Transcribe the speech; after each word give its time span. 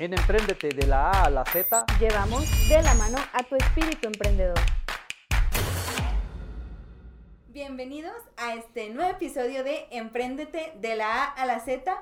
En 0.00 0.12
Emprendete 0.12 0.70
de 0.70 0.88
la 0.88 1.12
A 1.12 1.26
a 1.26 1.30
la 1.30 1.44
Z, 1.44 1.86
llevamos 2.00 2.44
de 2.68 2.82
la 2.82 2.94
mano 2.94 3.16
a 3.32 3.44
tu 3.44 3.54
espíritu 3.54 4.08
emprendedor. 4.08 4.58
Bienvenidos 7.50 8.16
a 8.36 8.54
este 8.56 8.90
nuevo 8.90 9.08
episodio 9.08 9.62
de 9.62 9.86
Emprendete 9.92 10.72
de 10.80 10.96
la 10.96 11.22
A 11.22 11.24
a 11.26 11.46
la 11.46 11.60
Z. 11.60 11.96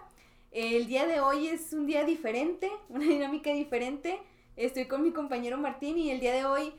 El 0.52 0.86
día 0.86 1.07
de 1.07 1.20
hoy 1.20 1.48
es 1.48 1.75
un 1.75 1.86
día 1.86 2.05
diferente, 2.05 2.73
una 2.89 3.05
dinámica 3.05 3.52
diferente. 3.52 4.18
Estoy 4.56 4.86
con 4.86 5.02
mi 5.02 5.12
compañero 5.12 5.59
Martín 5.59 5.98
y 5.98 6.11
el 6.11 6.20
día 6.20 6.32
de 6.32 6.46
hoy 6.46 6.72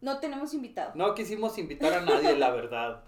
no 0.00 0.18
tenemos 0.18 0.54
invitado. 0.54 0.92
No 0.94 1.14
quisimos 1.14 1.58
invitar 1.58 1.92
a 1.92 2.00
nadie, 2.00 2.38
la 2.38 2.48
verdad. 2.48 3.04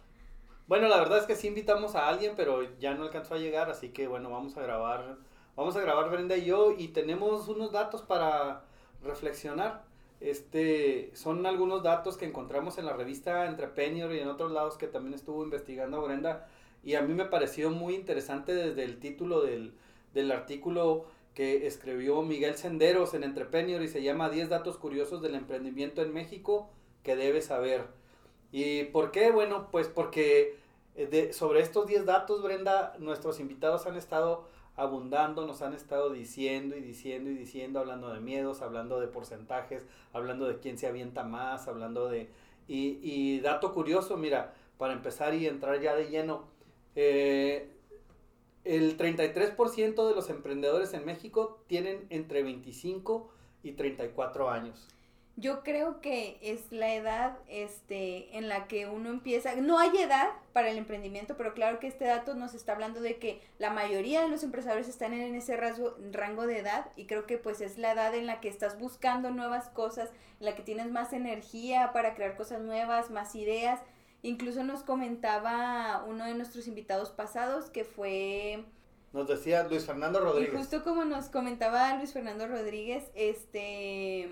Bueno, 0.67 0.89
la 0.89 0.99
verdad 0.99 1.21
es 1.21 1.25
que 1.25 1.37
sí 1.37 1.47
invitamos 1.47 1.95
a 1.95 2.07
alguien, 2.07 2.35
pero 2.37 2.79
ya 2.79 2.93
no 2.93 3.05
alcanzó 3.05 3.37
a 3.37 3.39
llegar, 3.39 3.71
así 3.71 3.95
que 3.95 4.09
bueno, 4.09 4.29
vamos 4.29 4.59
a 4.59 4.63
grabar 4.63 5.17
Vamos 5.57 5.75
a 5.75 5.81
grabar 5.81 6.11
Brenda 6.11 6.37
y 6.37 6.45
yo 6.45 6.75
y 6.77 6.89
tenemos 6.89 7.49
unos 7.49 7.73
datos 7.73 8.03
para 8.03 8.65
reflexionar. 9.03 9.87
Este, 10.21 11.11
son 11.15 11.47
algunos 11.47 11.83
datos 11.83 12.19
que 12.19 12.27
encontramos 12.27 12.77
en 12.77 12.85
la 12.85 12.93
revista 12.93 13.47
Entrepreneur 13.47 14.13
y 14.13 14.19
en 14.19 14.29
otros 14.29 14.53
lados 14.53 14.77
que 14.77 14.87
también 14.87 15.15
estuvo 15.15 15.43
investigando 15.43 16.03
Brenda. 16.03 16.47
Y 16.85 16.95
a 16.95 17.01
mí 17.01 17.15
me 17.15 17.25
pareció 17.25 17.71
muy 17.71 17.95
interesante 17.95 18.55
desde 18.55 18.85
el 18.85 19.01
título 19.01 19.41
del, 19.41 19.73
del 20.13 20.31
artículo 20.31 21.07
que 21.33 21.67
escribió 21.67 22.21
Miguel 22.21 22.57
Senderos 22.57 23.15
en 23.15 23.25
Entrepreneur 23.25 23.81
y 23.81 23.89
se 23.89 24.03
llama 24.03 24.29
10 24.29 24.51
datos 24.51 24.77
curiosos 24.77 25.23
del 25.23 25.35
emprendimiento 25.35 26.03
en 26.03 26.13
México 26.13 26.69
que 27.03 27.17
debes 27.17 27.47
saber. 27.47 27.87
¿Y 28.53 28.85
por 28.85 29.11
qué? 29.11 29.31
Bueno, 29.31 29.69
pues 29.71 29.89
porque 29.89 30.59
eh, 30.97 31.33
sobre 31.33 31.61
estos 31.61 31.87
10 31.87 32.05
datos, 32.05 32.43
Brenda, 32.43 32.95
nuestros 32.99 33.41
invitados 33.41 33.87
han 33.87 33.97
estado 33.97 34.55
abundando, 34.77 35.47
nos 35.47 35.63
han 35.63 35.75
estado 35.75 36.11
diciendo 36.11 36.77
y 36.77 36.81
diciendo 36.81 37.31
y 37.31 37.35
diciendo, 37.35 37.81
hablando 37.81 38.13
de 38.13 38.21
miedos, 38.21 38.63
hablando 38.63 39.01
de 39.01 39.09
porcentajes, 39.09 39.85
hablando 40.13 40.47
de 40.47 40.59
quién 40.59 40.79
se 40.79 40.87
avienta 40.87 41.25
más, 41.25 41.67
hablando 41.67 42.09
de... 42.09 42.29
Y, 42.69 43.41
dato 43.41 43.73
curioso, 43.73 44.17
mira, 44.17 44.55
para 44.77 44.93
empezar 44.93 45.35
y 45.35 45.47
entrar 45.47 45.81
ya 45.81 45.95
de 45.95 46.11
lleno, 46.11 46.45
eh, 46.97 47.71
el 48.65 48.99
33% 48.99 50.09
de 50.09 50.15
los 50.15 50.29
emprendedores 50.29 50.93
en 50.93 51.05
México 51.05 51.61
tienen 51.69 52.07
entre 52.11 52.43
25 52.43 53.31
y 53.63 53.73
34 53.73 54.51
años. 54.51 54.89
Yo 55.39 55.63
creo 55.63 56.01
que 56.01 56.39
es 56.41 56.73
la 56.73 56.95
edad 56.95 57.37
este, 57.47 58.39
en 58.39 58.49
la 58.49 58.67
que 58.67 58.87
uno 58.87 59.11
empieza, 59.11 59.55
no 59.57 59.79
hay 59.79 59.95
edad 59.99 60.31
para 60.55 60.71
el 60.71 60.79
emprendimiento, 60.79 61.37
pero 61.37 61.53
claro 61.53 61.79
que 61.79 61.89
este 61.89 62.07
dato 62.07 62.35
nos 62.35 62.55
está 62.55 62.73
hablando 62.73 63.03
de 63.03 63.19
que 63.19 63.43
la 63.59 63.69
mayoría 63.69 64.23
de 64.23 64.31
los 64.31 64.43
empresarios 64.43 64.89
están 64.89 65.13
en 65.13 65.35
ese 65.35 65.55
rasgo, 65.59 65.95
rango 66.11 66.47
de 66.47 66.61
edad 66.61 66.87
y 66.97 67.05
creo 67.05 67.27
que 67.27 67.37
pues 67.37 67.61
es 67.61 67.77
la 67.77 67.93
edad 67.93 68.15
en 68.15 68.27
la 68.27 68.41
que 68.41 68.49
estás 68.49 68.79
buscando 68.79 69.31
nuevas 69.31 69.69
cosas, 69.69 70.09
en 70.41 70.47
la 70.47 70.57
que 70.57 70.63
tienes 70.63 70.91
más 70.91 71.13
energía 71.13 71.93
para 71.93 72.15
crear 72.15 72.35
cosas 72.35 72.63
nuevas, 72.63 73.11
más 73.11 73.35
ideas. 73.35 73.81
Incluso 74.23 74.65
nos 74.65 74.83
comentaba 74.85 76.03
uno 76.09 76.25
de 76.25 76.33
nuestros 76.33 76.67
invitados 76.67 77.11
pasados 77.11 77.69
que 77.69 77.85
fue 77.85 78.65
nos 79.13 79.29
decía 79.29 79.65
Luis 79.65 79.85
Fernando 79.85 80.21
Rodríguez. 80.21 80.53
Y 80.53 80.57
justo 80.57 80.83
como 80.83 81.05
nos 81.05 81.29
comentaba 81.29 81.95
Luis 81.97 82.13
Fernando 82.13 82.47
Rodríguez, 82.47 83.11
este 83.15 84.31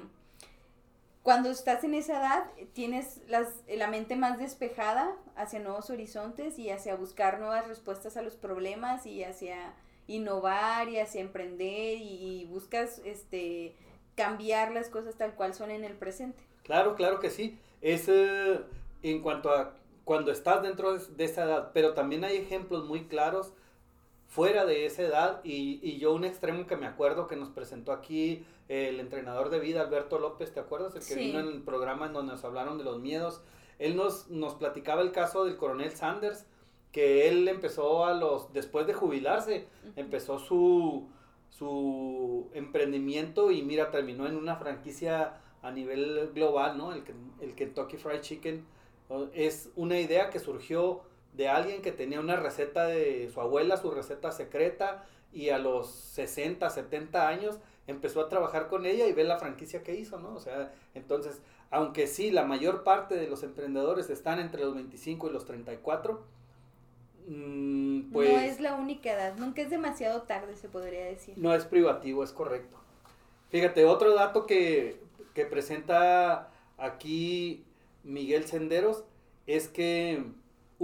cuando 1.25 1.49
estás 1.49 1.83
en 1.85 1.95
esa 1.95 2.21
edad, 2.21 2.45
tienes 2.75 3.23
las, 3.29 3.49
la 3.67 3.89
mente 3.89 4.15
más 4.15 4.39
despejada 4.39 5.17
hacia 5.37 5.59
nuevos 5.59 5.89
horizontes 5.89 6.59
y 6.59 6.69
hacia 6.69 6.97
buscar 6.97 7.41
nuevas 7.41 7.67
respuestas 7.67 8.19
a 8.19 8.23
los 8.23 8.37
problemas 8.37 9.07
y 9.07 9.25
hacia 9.25 9.73
innovar 10.07 10.91
y 10.91 10.99
hacia 10.99 11.23
emprender 11.23 11.97
y, 11.97 12.45
buscas 12.51 13.01
este 13.07 13.75
cambiar 14.15 14.73
las 14.73 14.91
cosas 14.91 15.17
tal 15.17 15.35
cual 15.35 15.55
son 15.55 15.71
en 15.71 15.85
el 15.85 15.95
presente. 15.95 16.43
Claro, 16.63 16.95
claro 16.95 17.21
que 17.21 17.31
sí. 17.31 17.59
Es 17.81 18.07
eh, 18.09 18.61
en 19.03 19.23
cuanto 19.23 19.51
a 19.51 19.73
cuando 20.05 20.31
estás 20.31 20.63
dentro 20.63 20.99
de 20.99 21.25
esa 21.25 21.45
edad, 21.45 21.71
pero 21.73 21.95
también 21.95 22.25
hay 22.25 22.37
ejemplos 22.37 22.85
muy 22.85 23.07
claros 23.07 23.55
fuera 24.35 24.67
de 24.67 24.85
esa 24.85 25.03
edad 25.03 25.41
y, 25.45 25.79
y, 25.81 25.99
yo 25.99 26.13
un 26.13 26.25
extremo 26.25 26.67
que 26.67 26.77
me 26.77 26.87
acuerdo 26.87 27.29
que 27.29 27.37
nos 27.37 27.51
presentó 27.51 27.93
aquí 27.93 28.45
el 28.67 28.99
entrenador 28.99 29.49
de 29.49 29.61
vida 29.61 29.83
Alberto 29.83 30.19
López, 30.19 30.53
¿te 30.53 30.59
acuerdas? 30.59 30.97
El 30.97 31.07
que 31.07 31.15
vino 31.15 31.39
en 31.39 31.47
el 31.47 31.63
programa 31.63 32.07
en 32.07 32.15
donde 32.15 32.33
nos 32.33 32.45
hablaron 32.45 32.77
de 32.77 32.83
los 32.83 32.99
miedos. 32.99 33.43
Él 33.79 33.95
nos, 33.95 34.29
nos 34.31 34.55
platicaba 34.55 35.03
el 35.03 35.13
caso 35.13 35.45
del 35.45 35.57
coronel 35.57 35.93
Sanders, 35.93 36.47
que 36.91 37.29
él 37.29 37.47
empezó 37.47 38.07
a 38.07 38.15
los, 38.15 38.53
después 38.53 38.89
de 38.89 38.95
jubilarse, 38.95 39.69
empezó 39.95 40.41
su, 40.41 41.09
su 41.51 42.51
emprendimiento 42.55 43.53
y 43.53 43.63
mira, 43.63 43.93
terminó 43.93 44.27
en 44.27 44.35
una 44.35 44.57
franquicia 44.57 45.41
a 45.63 45.71
nivel 45.71 46.33
global, 46.35 46.77
¿no? 46.77 46.93
El, 46.93 47.05
el 47.41 47.55
Kentucky 47.55 47.99
Fried 47.99 48.23
Chicken. 48.23 48.67
Es 49.33 49.71
una 49.77 50.01
idea 50.01 50.31
que 50.31 50.41
surgió 50.41 51.03
de 51.35 51.49
alguien 51.49 51.83
que 51.83 51.93
tenía 51.93 52.21
una 52.21 52.37
receta 52.37 52.87
de 52.87 53.29
su 53.33 53.41
abuela, 53.41 53.77
su 53.77 53.91
receta 53.91 54.33
secreta, 54.33 55.05
y 55.33 55.51
a 55.51 55.59
los 55.59 55.91
60, 55.91 56.71
70 56.71 57.29
años 57.29 57.59
empezó 57.87 58.21
a 58.21 58.29
trabajar 58.29 58.69
con 58.69 58.87
ella 58.87 59.07
y 59.07 59.13
ve 59.13 59.25
la 59.25 59.39
franquicia 59.39 59.83
que 59.83 59.95
hizo, 59.95 60.19
¿no? 60.19 60.33
O 60.35 60.41
sea, 60.41 60.73
entonces, 60.95 61.43
aunque 61.71 62.07
sí, 62.07 62.31
la 62.31 62.45
mayor 62.45 62.85
parte 62.85 63.17
de 63.17 63.27
los 63.27 63.43
emprendedores 63.43 64.09
están 64.11 64.39
entre 64.39 64.63
los 64.63 64.75
25 64.75 65.29
y 65.29 65.33
los 65.33 65.45
34, 65.45 66.25
mm, 67.27 68.13
pues... 68.13 68.33
No 68.33 68.39
es 68.39 68.61
la 68.61 68.75
única 68.77 69.13
edad, 69.13 69.37
nunca 69.37 69.63
es 69.63 69.71
demasiado 69.71 70.23
tarde, 70.23 70.57
se 70.57 70.69
podría 70.69 71.05
decir. 71.05 71.35
No 71.37 71.53
es 71.53 71.65
privativo, 71.65 72.23
es 72.23 72.33
correcto. 72.33 72.79
Fíjate, 73.51 73.85
otro 73.85 74.15
dato 74.15 74.47
que, 74.47 75.01
que 75.35 75.45
presenta 75.45 76.51
aquí 76.79 77.65
Miguel 78.05 78.45
Senderos 78.45 79.05
es 79.47 79.69
que 79.69 80.25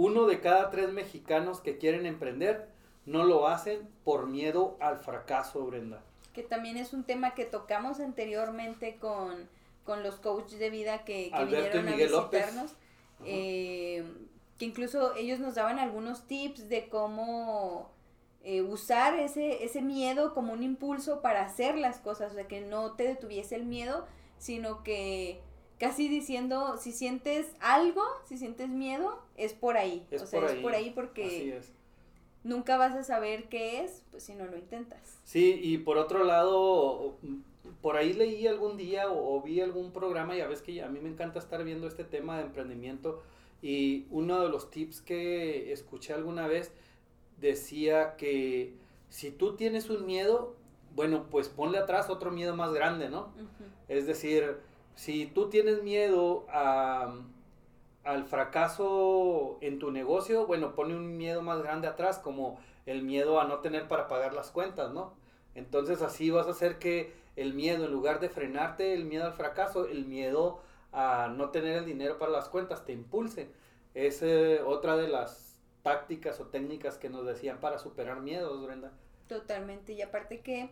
uno 0.01 0.25
de 0.25 0.39
cada 0.39 0.71
tres 0.71 0.91
mexicanos 0.91 1.61
que 1.61 1.77
quieren 1.77 2.07
emprender 2.07 2.67
no 3.05 3.23
lo 3.23 3.47
hacen 3.47 3.87
por 4.03 4.25
miedo 4.25 4.75
al 4.79 4.97
fracaso, 4.97 5.63
Brenda. 5.63 6.01
Que 6.33 6.41
también 6.41 6.77
es 6.77 6.93
un 6.93 7.03
tema 7.03 7.35
que 7.35 7.45
tocamos 7.45 7.99
anteriormente 7.99 8.97
con, 8.97 9.47
los 10.03 10.15
coaches 10.15 10.57
de 10.57 10.71
vida 10.71 11.03
que, 11.03 11.31
vinieron 11.45 11.87
a 11.87 11.95
visitarnos. 11.95 12.73
Eh, 13.25 14.03
que 14.57 14.65
incluso 14.65 15.15
ellos 15.15 15.39
nos 15.39 15.53
daban 15.53 15.77
algunos 15.77 16.25
tips 16.25 16.67
de 16.67 16.89
cómo 16.89 17.91
eh, 18.43 18.63
usar 18.63 19.19
ese, 19.19 19.63
ese 19.63 19.83
miedo 19.83 20.33
como 20.33 20.53
un 20.53 20.63
impulso 20.63 21.21
para 21.21 21.45
hacer 21.45 21.77
las 21.77 21.99
cosas, 21.99 22.31
o 22.31 22.35
sea, 22.35 22.47
que 22.47 22.61
no 22.61 22.93
te 22.93 23.03
detuviese 23.03 23.55
el 23.55 23.65
miedo, 23.65 24.07
sino 24.39 24.81
que 24.83 25.41
casi 25.81 26.07
diciendo, 26.07 26.77
si 26.77 26.91
sientes 26.91 27.47
algo, 27.59 28.03
si 28.29 28.37
sientes 28.37 28.69
miedo, 28.69 29.19
es 29.35 29.53
por 29.53 29.77
ahí. 29.77 30.05
o 30.13 30.27
sea, 30.27 30.45
es 30.45 30.61
por 30.61 30.75
ahí 30.75 30.91
porque 30.91 31.59
nunca 32.43 32.77
vas 32.77 32.93
a 32.93 33.03
saber 33.03 33.49
qué 33.49 33.83
es, 33.83 34.03
pues 34.11 34.21
si 34.21 34.35
no 34.35 34.45
lo 34.45 34.59
intentas. 34.59 34.99
Sí, 35.23 35.59
y 35.59 35.79
por 35.79 35.97
otro 35.97 36.23
lado, 36.23 37.17
por 37.81 37.97
ahí 37.97 38.13
leí 38.13 38.45
algún 38.45 38.77
día 38.77 39.09
o, 39.09 39.41
vi 39.41 39.59
algún 39.59 39.91
programa, 39.91 40.35
ya 40.35 40.47
ves 40.47 40.61
que 40.61 40.83
a 40.83 40.87
mí 40.87 40.99
me 40.99 41.09
encanta 41.09 41.39
estar 41.39 41.63
viendo 41.63 41.87
este 41.87 42.03
tema 42.03 42.37
de 42.37 42.43
emprendimiento, 42.43 43.23
y 43.63 44.05
uno 44.11 44.39
de 44.39 44.49
los 44.49 44.69
tips 44.69 45.01
que 45.01 45.73
escuché 45.73 46.13
alguna 46.13 46.45
vez 46.45 46.71
decía 47.39 48.17
que 48.17 48.75
si 49.09 49.31
tú 49.31 49.55
tienes 49.55 49.89
un 49.89 50.05
miedo, 50.05 50.55
bueno, 50.93 51.25
pues 51.31 51.49
ponle 51.49 51.79
atrás 51.79 52.11
otro 52.11 52.29
miedo 52.29 52.55
más 52.55 52.71
grande, 52.71 53.09
¿no? 53.09 53.33
Es 53.87 54.05
decir, 54.05 54.57
si 54.95 55.25
tú 55.25 55.49
tienes 55.49 55.83
miedo 55.83 56.45
al 56.49 58.25
fracaso 58.25 59.57
en 59.61 59.79
tu 59.79 59.91
negocio, 59.91 60.45
bueno, 60.47 60.75
pone 60.75 60.95
un 60.95 61.17
miedo 61.17 61.41
más 61.41 61.61
grande 61.61 61.87
atrás, 61.87 62.19
como 62.19 62.59
el 62.85 63.03
miedo 63.03 63.39
a 63.39 63.45
no 63.45 63.59
tener 63.59 63.87
para 63.87 64.07
pagar 64.07 64.33
las 64.33 64.51
cuentas, 64.51 64.91
¿no? 64.91 65.13
Entonces 65.55 66.01
así 66.01 66.29
vas 66.29 66.47
a 66.47 66.51
hacer 66.51 66.79
que 66.79 67.13
el 67.35 67.53
miedo, 67.53 67.85
en 67.85 67.91
lugar 67.91 68.19
de 68.19 68.29
frenarte 68.29 68.93
el 68.93 69.05
miedo 69.05 69.25
al 69.25 69.33
fracaso, 69.33 69.87
el 69.87 70.05
miedo 70.05 70.61
a 70.91 71.31
no 71.35 71.49
tener 71.49 71.77
el 71.77 71.85
dinero 71.85 72.17
para 72.17 72.31
las 72.31 72.49
cuentas, 72.49 72.85
te 72.85 72.93
impulse. 72.93 73.49
Es 73.93 74.21
eh, 74.21 74.61
otra 74.65 74.97
de 74.97 75.07
las 75.07 75.59
tácticas 75.83 76.39
o 76.39 76.47
técnicas 76.47 76.97
que 76.97 77.09
nos 77.09 77.25
decían 77.25 77.59
para 77.59 77.79
superar 77.79 78.21
miedos, 78.21 78.63
Brenda. 78.65 78.91
Totalmente, 79.27 79.93
y 79.93 80.01
aparte 80.01 80.41
que 80.41 80.69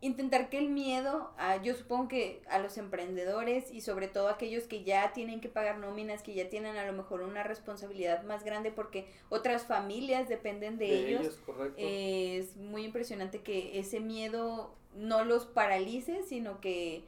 intentar 0.00 0.50
que 0.50 0.58
el 0.58 0.68
miedo, 0.68 1.32
yo 1.62 1.74
supongo 1.74 2.08
que 2.08 2.42
a 2.48 2.58
los 2.58 2.76
emprendedores 2.76 3.70
y 3.72 3.80
sobre 3.80 4.08
todo 4.08 4.28
a 4.28 4.32
aquellos 4.32 4.64
que 4.64 4.84
ya 4.84 5.12
tienen 5.12 5.40
que 5.40 5.48
pagar 5.48 5.78
nóminas, 5.78 6.22
que 6.22 6.34
ya 6.34 6.48
tienen 6.48 6.76
a 6.76 6.86
lo 6.86 6.92
mejor 6.92 7.22
una 7.22 7.42
responsabilidad 7.42 8.22
más 8.24 8.44
grande 8.44 8.70
porque 8.70 9.06
otras 9.30 9.64
familias 9.64 10.28
dependen 10.28 10.76
de, 10.78 11.08
ellos, 11.08 11.38
es 11.76 12.56
muy 12.56 12.84
impresionante 12.84 13.40
que 13.40 13.78
ese 13.78 14.00
miedo 14.00 14.74
no 14.94 15.24
los 15.24 15.46
paralice, 15.46 16.22
sino 16.22 16.60
que 16.60 17.04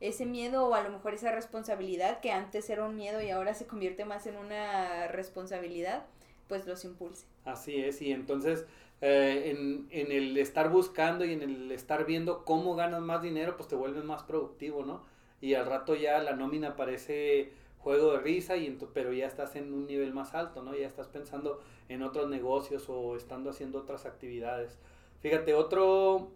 ese 0.00 0.26
miedo 0.26 0.66
o 0.66 0.74
a 0.74 0.82
lo 0.82 0.90
mejor 0.90 1.14
esa 1.14 1.30
responsabilidad 1.30 2.20
que 2.20 2.32
antes 2.32 2.68
era 2.68 2.84
un 2.84 2.96
miedo 2.96 3.22
y 3.22 3.30
ahora 3.30 3.54
se 3.54 3.66
convierte 3.66 4.04
más 4.04 4.26
en 4.26 4.36
una 4.36 5.06
responsabilidad, 5.08 6.06
pues 6.48 6.66
los 6.66 6.84
impulse. 6.84 7.24
Así 7.44 7.76
es, 7.76 8.02
y 8.02 8.10
entonces 8.10 8.66
eh, 9.02 9.50
en, 9.50 9.88
en, 9.90 10.12
el 10.12 10.38
estar 10.38 10.70
buscando 10.70 11.24
y 11.24 11.32
en 11.32 11.42
el 11.42 11.72
estar 11.72 12.06
viendo 12.06 12.44
cómo 12.44 12.74
ganas 12.76 13.02
más 13.02 13.20
dinero, 13.20 13.56
pues 13.56 13.68
te 13.68 13.74
vuelves 13.74 14.04
más 14.04 14.22
productivo, 14.22 14.84
¿no? 14.84 15.02
Y 15.40 15.54
al 15.54 15.66
rato 15.66 15.94
ya 15.94 16.22
la 16.22 16.36
nómina 16.36 16.76
parece 16.76 17.52
juego 17.78 18.12
de 18.12 18.20
risa, 18.20 18.56
y 18.56 18.78
pero 18.94 19.12
ya 19.12 19.26
estás 19.26 19.56
en 19.56 19.74
un 19.74 19.86
nivel 19.86 20.14
más 20.14 20.34
alto, 20.34 20.62
¿no? 20.62 20.74
Ya 20.74 20.86
estás 20.86 21.08
pensando 21.08 21.60
en 21.88 22.02
otros 22.02 22.30
negocios 22.30 22.88
o 22.88 23.16
estando 23.16 23.50
haciendo 23.50 23.80
otras 23.80 24.06
actividades. 24.06 24.78
Fíjate, 25.20 25.54
otro, 25.54 26.30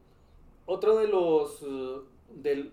otro 0.67 0.99
de 0.99 1.07
los, 1.07 1.65
de, 2.35 2.73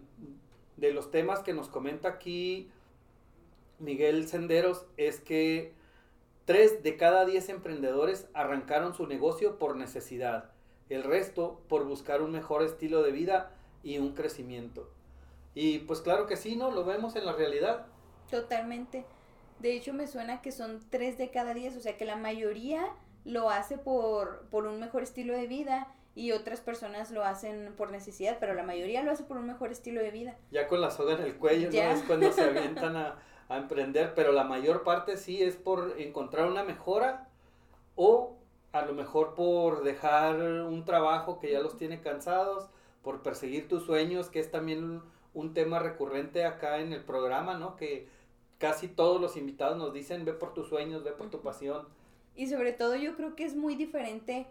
de 0.77 0.91
los 0.91 1.11
temas 1.11 1.41
que 1.41 1.53
nos 1.53 1.69
comenta 1.69 2.09
aquí 2.09 2.67
Miguel 3.79 4.27
Senderos 4.27 4.85
es 4.97 5.19
que 5.19 5.73
Tres 6.45 6.83
de 6.83 6.97
cada 6.97 7.25
diez 7.25 7.47
emprendedores 7.47 8.27
arrancaron 8.33 8.93
su 8.93 9.07
negocio 9.07 9.57
por 9.57 9.77
necesidad, 9.77 10.51
el 10.89 11.03
resto 11.03 11.61
por 11.69 11.85
buscar 11.85 12.21
un 12.21 12.31
mejor 12.31 12.63
estilo 12.63 13.01
de 13.01 13.11
vida 13.11 13.51
y 13.81 13.97
un 13.97 14.13
crecimiento. 14.13 14.89
Y 15.55 15.79
pues 15.79 16.01
claro 16.01 16.27
que 16.27 16.35
sí, 16.35 16.55
¿no? 16.55 16.71
Lo 16.71 16.83
vemos 16.83 17.15
en 17.15 17.25
la 17.25 17.33
realidad. 17.33 17.85
Totalmente. 18.29 19.05
De 19.59 19.73
hecho, 19.73 19.93
me 19.93 20.07
suena 20.07 20.41
que 20.41 20.51
son 20.51 20.81
tres 20.89 21.17
de 21.17 21.29
cada 21.29 21.53
diez, 21.53 21.77
o 21.77 21.79
sea 21.79 21.97
que 21.97 22.05
la 22.05 22.17
mayoría 22.17 22.93
lo 23.23 23.49
hace 23.49 23.77
por, 23.77 24.47
por 24.49 24.65
un 24.65 24.79
mejor 24.79 25.03
estilo 25.03 25.33
de 25.33 25.47
vida 25.47 25.93
y 26.15 26.31
otras 26.31 26.59
personas 26.59 27.11
lo 27.11 27.23
hacen 27.23 27.73
por 27.77 27.89
necesidad, 27.91 28.37
pero 28.39 28.53
la 28.53 28.63
mayoría 28.63 29.01
lo 29.03 29.11
hace 29.11 29.23
por 29.23 29.37
un 29.37 29.47
mejor 29.47 29.71
estilo 29.71 30.01
de 30.01 30.11
vida. 30.11 30.37
Ya 30.51 30.67
con 30.67 30.81
la 30.81 30.91
soga 30.91 31.13
en 31.13 31.21
el 31.21 31.37
cuello, 31.37 31.69
¿no? 31.71 31.77
Es 31.77 32.03
cuando 32.03 32.31
se 32.31 32.41
avientan 32.41 32.95
a, 32.97 33.17
a 33.49 33.57
emprender, 33.57 34.13
pero 34.15 34.31
la 34.31 34.43
mayor 34.43 34.83
parte 34.83 35.17
sí 35.17 35.41
es 35.41 35.55
por 35.55 35.95
encontrar 35.97 36.49
una 36.49 36.63
mejora 36.63 37.27
o 37.95 38.37
a 38.73 38.81
lo 38.81 38.93
mejor 38.93 39.35
por 39.35 39.83
dejar 39.83 40.35
un 40.41 40.83
trabajo 40.83 41.39
que 41.39 41.51
ya 41.51 41.59
los 41.59 41.77
tiene 41.77 42.01
cansados, 42.01 42.67
por 43.03 43.21
perseguir 43.21 43.67
tus 43.67 43.85
sueños, 43.85 44.29
que 44.29 44.39
es 44.39 44.49
también 44.49 45.01
un, 45.33 45.53
tema 45.53 45.77
recurrente 45.77 46.43
acá 46.43 46.79
en 46.79 46.91
el 46.91 47.03
programa, 47.03 47.57
¿no? 47.57 47.75
Que 47.75 48.07
casi 48.57 48.87
todos 48.87 49.21
los 49.21 49.37
invitados 49.37 49.77
nos 49.77 49.93
dicen, 49.93 50.25
ve 50.25 50.33
por 50.33 50.55
tus 50.55 50.69
sueños, 50.69 51.03
ve 51.03 51.11
por 51.11 51.29
tu 51.29 51.41
pasión. 51.41 51.87
Y 52.35 52.47
sobre 52.47 52.73
todo 52.73 52.95
yo 52.95 53.15
creo 53.15 53.35
que 53.35 53.45
es 53.45 53.55
muy 53.55 53.75
diferente, 53.75 54.47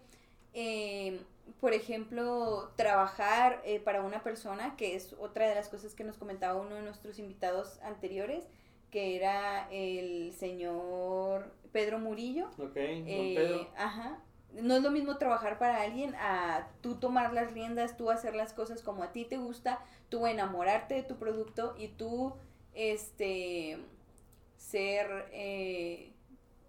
eh, 0.55 1.21
por 1.61 1.73
ejemplo, 1.73 2.71
trabajar 2.77 3.61
eh, 3.65 3.81
para 3.81 4.03
una 4.03 4.23
persona, 4.23 4.77
que 4.77 4.95
es 4.95 5.15
otra 5.15 5.49
de 5.49 5.57
las 5.57 5.69
cosas 5.69 5.95
que 5.95 6.05
nos 6.05 6.17
comentaba 6.17 6.61
uno 6.61 6.77
de 6.77 6.83
nuestros 6.83 7.19
invitados 7.19 7.81
anteriores, 7.83 8.45
que 8.93 9.17
era 9.17 9.69
el 9.73 10.33
señor 10.35 11.51
Pedro 11.73 11.99
Murillo. 11.99 12.51
Ok, 12.59 12.77
eh, 12.77 13.33
Pedro. 13.35 13.69
Ajá. 13.77 14.23
No 14.53 14.77
es 14.77 14.83
lo 14.83 14.91
mismo 14.91 15.17
trabajar 15.17 15.59
para 15.59 15.81
alguien 15.81 16.15
a 16.17 16.69
tú 16.83 16.97
tomar 16.97 17.33
las 17.33 17.55
riendas, 17.55 17.97
tú 17.97 18.11
hacer 18.11 18.37
las 18.37 18.53
cosas 18.53 18.83
como 18.83 19.03
a 19.03 19.11
ti 19.11 19.25
te 19.25 19.39
gusta, 19.39 19.83
tú 20.11 20.27
enamorarte 20.27 20.95
de 20.95 21.03
tu 21.03 21.17
producto 21.17 21.75
y 21.79 21.89
tú, 21.89 22.35
este, 22.75 23.79
ser, 24.59 25.27
eh, 25.33 26.13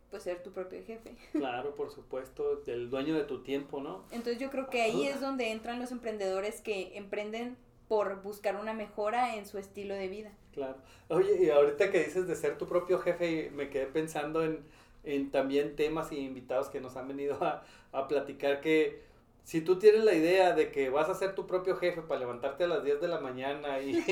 pues 0.10 0.24
ser 0.24 0.42
tu 0.42 0.54
propio 0.54 0.82
jefe. 0.86 1.18
Claro, 1.34 1.76
por 1.76 1.92
supuesto, 1.92 2.64
el 2.68 2.90
dueño 2.90 3.16
de 3.16 3.26
tu 3.26 3.44
tiempo, 3.44 3.82
¿no? 3.82 4.06
Entonces 4.12 4.40
yo 4.40 4.50
creo 4.50 4.70
que 4.70 4.82
ahí 4.82 5.06
es 5.08 5.20
donde 5.20 5.52
entran 5.52 5.82
los 5.82 5.92
emprendedores 5.92 6.62
que 6.62 6.98
emprenden 6.98 7.58
por 7.94 8.24
buscar 8.24 8.56
una 8.56 8.74
mejora 8.74 9.36
en 9.36 9.46
su 9.46 9.60
estilo 9.60 9.94
de 9.94 10.08
vida. 10.08 10.32
Claro. 10.52 10.78
Oye, 11.10 11.44
y 11.44 11.52
ahorita 11.52 11.92
que 11.92 12.04
dices 12.04 12.28
de 12.28 12.36
ser 12.36 12.58
tu 12.58 12.66
propio 12.66 12.98
jefe, 12.98 13.52
me 13.54 13.70
quedé 13.70 13.86
pensando 13.86 14.44
en, 14.44 14.66
en 15.04 15.30
también 15.30 15.76
temas 15.76 16.12
y 16.12 16.18
invitados 16.18 16.70
que 16.70 16.82
nos 16.82 16.98
han 16.98 17.08
venido 17.08 17.38
a, 17.44 17.64
a, 17.92 18.08
platicar 18.08 18.62
que 18.62 19.04
si 19.44 19.62
tú 19.62 19.78
tienes 19.78 20.04
la 20.04 20.16
idea 20.16 20.56
de 20.56 20.72
que 20.72 20.90
vas 20.90 21.08
a 21.08 21.14
ser 21.14 21.36
tu 21.36 21.46
propio 21.46 21.76
jefe 21.76 22.02
para 22.02 22.22
levantarte 22.22 22.64
a 22.64 22.68
las 22.68 22.84
10 22.84 23.00
de 23.00 23.08
la 23.08 23.20
mañana 23.20 23.80
y, 23.80 24.04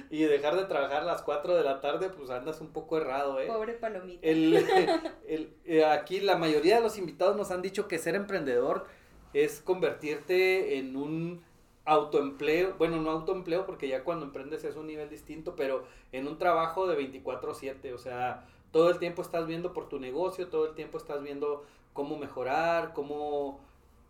y 0.10 0.24
dejar 0.24 0.56
de 0.56 0.64
trabajar 0.64 1.02
a 1.02 1.06
las 1.06 1.22
4 1.22 1.54
de 1.54 1.62
la 1.62 1.80
tarde, 1.80 2.10
pues 2.10 2.30
andas 2.30 2.60
un 2.60 2.72
poco 2.72 2.96
errado, 2.96 3.38
¿eh? 3.38 3.46
Pobre 3.46 3.74
palomita. 3.74 4.26
El, 4.26 4.56
el, 5.28 5.54
eh, 5.64 5.84
aquí 5.84 6.18
la 6.18 6.36
mayoría 6.36 6.74
de 6.74 6.80
los 6.80 6.98
invitados 6.98 7.36
nos 7.36 7.52
han 7.52 7.62
dicho 7.62 7.86
que 7.86 7.98
ser 7.98 8.16
emprendedor 8.16 8.86
es 9.32 9.60
convertirte 9.60 10.78
en 10.78 10.96
un 10.96 11.46
autoempleo, 11.88 12.74
bueno, 12.76 13.00
no 13.00 13.10
autoempleo 13.10 13.64
porque 13.64 13.88
ya 13.88 14.04
cuando 14.04 14.26
emprendes 14.26 14.62
es 14.64 14.76
un 14.76 14.86
nivel 14.86 15.08
distinto, 15.08 15.56
pero 15.56 15.84
en 16.12 16.28
un 16.28 16.36
trabajo 16.36 16.86
de 16.86 16.96
24/7, 16.96 17.94
o 17.94 17.98
sea, 17.98 18.44
todo 18.72 18.90
el 18.90 18.98
tiempo 18.98 19.22
estás 19.22 19.46
viendo 19.46 19.72
por 19.72 19.88
tu 19.88 19.98
negocio, 19.98 20.48
todo 20.48 20.66
el 20.66 20.74
tiempo 20.74 20.98
estás 20.98 21.22
viendo 21.22 21.64
cómo 21.94 22.18
mejorar, 22.18 22.92
cómo, 22.92 23.58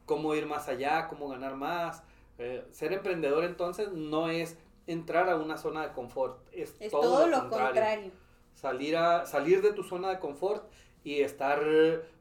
cómo 0.07 0.35
ir 0.35 0.47
más 0.47 0.69
allá, 0.69 1.07
cómo 1.07 1.29
ganar 1.29 1.55
más. 1.55 2.03
Eh, 2.39 2.65
ser 2.73 2.93
emprendedor 2.93 3.45
entonces 3.45 3.93
no 3.93 4.29
es 4.29 4.59
entrar 4.89 5.29
a 5.31 5.37
una 5.37 5.57
zona 5.57 5.87
de 5.87 5.93
confort, 5.93 6.37
es, 6.53 6.77
todo, 6.91 7.29
lo, 7.29 7.49
contrario. 7.49 8.11
Salir, 8.55 8.97
a, 8.97 9.25
salir 9.27 9.63
de 9.63 9.73
tu 9.73 9.85
zona 9.85 10.09
de 10.09 10.19
confort 10.19 10.69
y 11.05 11.21
estar 11.21 11.63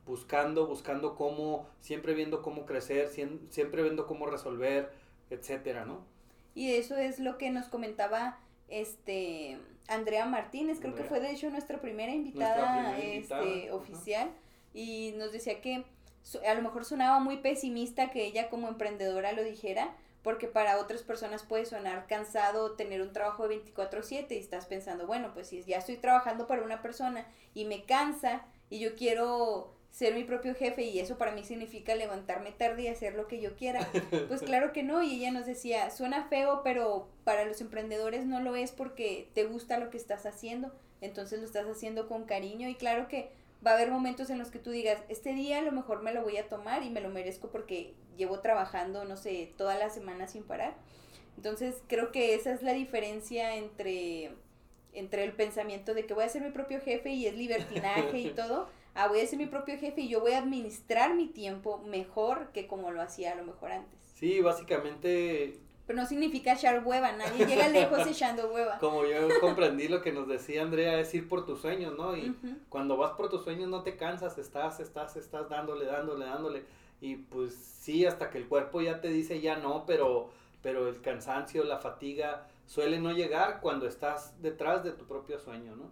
buscando, 0.06 0.68
buscando 0.68 1.16
cómo, 1.16 1.68
siempre 1.82 2.14
viendo 2.14 2.44
cómo 2.44 2.68
crecer, 2.68 3.08
siempre 3.08 3.82
viendo 3.82 4.06
cómo 4.06 4.28
resolver 4.28 5.07
etcétera, 5.30 5.86
¿no? 5.86 6.06
Y 6.56 6.74
eso 6.74 6.98
es 6.98 7.20
lo 7.20 7.38
que 7.38 7.52
nos 7.52 7.68
comentaba 7.68 8.40
este 8.68 9.60
Andrea 9.88 10.26
Martínez, 10.26 10.80
creo 10.80 10.96
que 10.96 11.04
fue 11.04 11.20
de 11.20 11.32
hecho 11.32 11.50
nuestra 11.50 11.80
primera 11.80 12.12
invitada, 12.12 12.98
este, 13.00 13.72
oficial, 13.72 14.30
y 14.74 15.14
nos 15.18 15.32
decía 15.32 15.62
que 15.62 15.86
a 16.46 16.54
lo 16.54 16.62
mejor 16.62 16.84
sonaba 16.84 17.20
muy 17.20 17.38
pesimista 17.38 18.12
que 18.12 18.26
ella 18.26 18.50
como 18.50 18.68
emprendedora 18.68 19.32
lo 19.32 19.44
dijera, 19.44 19.96
porque 20.24 20.48
para 20.48 20.80
otras 20.80 21.04
personas 21.04 21.44
puede 21.44 21.66
sonar 21.66 22.06
cansado 22.08 22.74
tener 22.74 23.02
un 23.02 23.14
trabajo 23.14 23.48
de 23.48 23.62
24/7 23.64 24.36
y 24.36 24.40
estás 24.40 24.66
pensando, 24.66 25.08
bueno, 25.08 25.34
pues 25.34 25.48
si 25.48 25.64
ya 25.64 25.78
estoy 25.78 25.96
trabajando 25.96 26.48
para 26.48 26.64
una 26.64 26.82
persona 26.82 27.26
y 27.54 27.64
me 27.64 27.86
cansa 27.86 28.46
y 28.70 28.80
yo 28.80 28.96
quiero 28.96 29.77
ser 29.92 30.14
mi 30.14 30.24
propio 30.24 30.54
jefe 30.54 30.84
y 30.84 31.00
eso 31.00 31.18
para 31.18 31.32
mí 31.32 31.44
significa 31.44 31.96
levantarme 31.96 32.52
tarde 32.52 32.84
y 32.84 32.88
hacer 32.88 33.16
lo 33.16 33.28
que 33.28 33.42
yo 33.42 33.56
quiera. 33.56 33.88
Pues 34.28 34.42
claro 34.42 34.74
que 34.74 34.84
no, 34.84 35.02
y 35.02 35.16
ella 35.16 35.32
nos 35.32 35.46
decía, 35.46 35.90
suena 35.90 36.28
feo, 36.28 36.62
pero 36.64 37.08
para 37.24 37.46
los 37.46 37.62
emprendedores 37.62 38.26
no 38.26 38.40
lo 38.42 38.56
es 38.56 38.72
porque 38.72 39.30
te 39.34 39.46
gusta 39.46 39.80
lo 39.80 39.90
que 39.90 39.98
estás 39.98 40.26
haciendo, 40.26 40.72
entonces 41.02 41.40
lo 41.40 41.46
estás 41.46 41.66
haciendo 41.68 42.08
con 42.08 42.26
cariño 42.26 42.68
y 42.70 42.76
claro 42.76 43.08
que 43.08 43.32
va 43.66 43.72
a 43.72 43.74
haber 43.74 43.90
momentos 43.90 44.30
en 44.30 44.38
los 44.38 44.52
que 44.52 44.60
tú 44.60 44.72
digas, 44.72 45.00
este 45.10 45.34
día 45.34 45.60
a 45.60 45.62
lo 45.62 45.72
mejor 45.72 46.02
me 46.02 46.14
lo 46.14 46.24
voy 46.24 46.38
a 46.38 46.48
tomar 46.48 46.84
y 46.84 46.90
me 46.90 47.02
lo 47.02 47.10
merezco 47.10 47.50
porque 47.50 47.94
llevo 48.18 48.40
trabajando, 48.40 49.06
no 49.06 49.18
sé, 49.18 49.52
toda 49.58 49.78
la 49.78 49.90
semana 49.90 50.28
sin 50.28 50.44
parar. 50.44 50.76
Entonces 51.38 51.76
creo 51.88 52.12
que 52.12 52.34
esa 52.34 52.52
es 52.52 52.64
la 52.64 52.74
diferencia 52.74 53.56
entre, 53.56 54.32
entre 54.94 55.24
el 55.24 55.34
pensamiento 55.34 55.94
de 55.94 56.06
que 56.06 56.14
voy 56.14 56.24
a 56.24 56.30
ser 56.30 56.42
mi 56.42 56.52
propio 56.52 56.82
jefe 56.82 57.12
y 57.12 57.28
es 57.28 57.36
libertinaje 57.36 58.20
y 58.20 58.30
todo 58.36 58.68
ah, 58.98 59.08
voy 59.08 59.22
a 59.22 59.28
ser 59.28 59.40
mi 59.40 59.46
propio 59.46 59.78
jefe 59.78 60.02
y 60.02 60.10
yo 60.10 60.20
voy 60.20 60.34
a 60.34 60.40
administrar 60.40 61.16
mi 61.16 61.28
tiempo 61.28 61.80
mejor 61.86 62.52
que 62.52 62.68
como 62.68 62.92
lo 62.92 63.02
hacía 63.02 63.34
a 63.34 63.36
lo 63.36 63.46
mejor 63.46 63.72
antes. 63.72 64.00
Sí, 64.16 64.42
básicamente... 64.42 65.60
Pero 65.86 66.02
no 66.02 66.06
significa 66.06 66.54
echar 66.54 66.86
hueva, 66.86 67.14
nadie 67.14 67.46
llega 67.46 67.70
lejos 67.70 68.06
echando 68.08 68.52
hueva. 68.52 68.78
Como 68.80 69.06
yo 69.06 69.30
comprendí 69.40 69.88
lo 69.88 70.02
que 70.02 70.12
nos 70.12 70.28
decía 70.28 70.64
Andrea, 70.64 71.00
es 71.00 71.14
ir 71.14 71.30
por 71.30 71.46
tus 71.46 71.62
sueños, 71.62 71.96
¿no? 71.98 72.18
Y 72.18 72.36
cuando 72.68 72.98
vas 72.98 73.14
por 73.14 73.30
tus 73.30 73.44
sueños 73.44 73.70
no 73.70 73.84
te 73.84 73.96
cansas, 73.96 74.38
estás, 74.38 74.82
estás, 74.82 75.16
estás 75.16 75.48
dándole, 75.48 75.86
dándole, 75.86 76.26
dándole. 76.26 76.66
Y 77.00 77.16
pues 77.16 77.56
sí, 77.56 78.06
hasta 78.06 78.30
que 78.30 78.40
el 78.40 78.48
cuerpo 78.48 78.82
ya 78.82 79.00
te 79.00 79.08
dice 79.08 79.40
ya 79.40 79.58
no, 79.58 79.86
pero, 79.86 80.30
pero 80.62 80.90
el 80.90 81.00
cansancio, 81.00 81.64
la 81.64 81.78
fatiga 81.78 82.48
suele 82.66 83.00
no 83.00 83.14
llegar 83.14 83.62
cuando 83.62 83.88
estás 83.88 84.42
detrás 84.42 84.84
de 84.84 84.92
tu 84.92 85.06
propio 85.06 85.40
sueño, 85.40 85.76
¿no? 85.78 85.90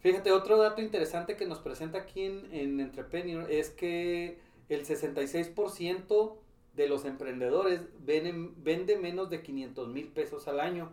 Fíjate, 0.00 0.32
otro 0.32 0.56
dato 0.56 0.80
interesante 0.80 1.36
que 1.36 1.46
nos 1.46 1.58
presenta 1.58 1.98
aquí 1.98 2.22
en, 2.22 2.54
en 2.54 2.80
Entrepreneur 2.80 3.50
es 3.50 3.70
que 3.70 4.38
el 4.68 4.86
66% 4.86 6.36
de 6.74 6.88
los 6.88 7.04
emprendedores 7.04 7.82
vende 7.98 8.96
menos 8.96 9.28
de 9.28 9.42
500 9.42 9.88
mil 9.88 10.08
pesos 10.08 10.48
al 10.48 10.60
año. 10.60 10.90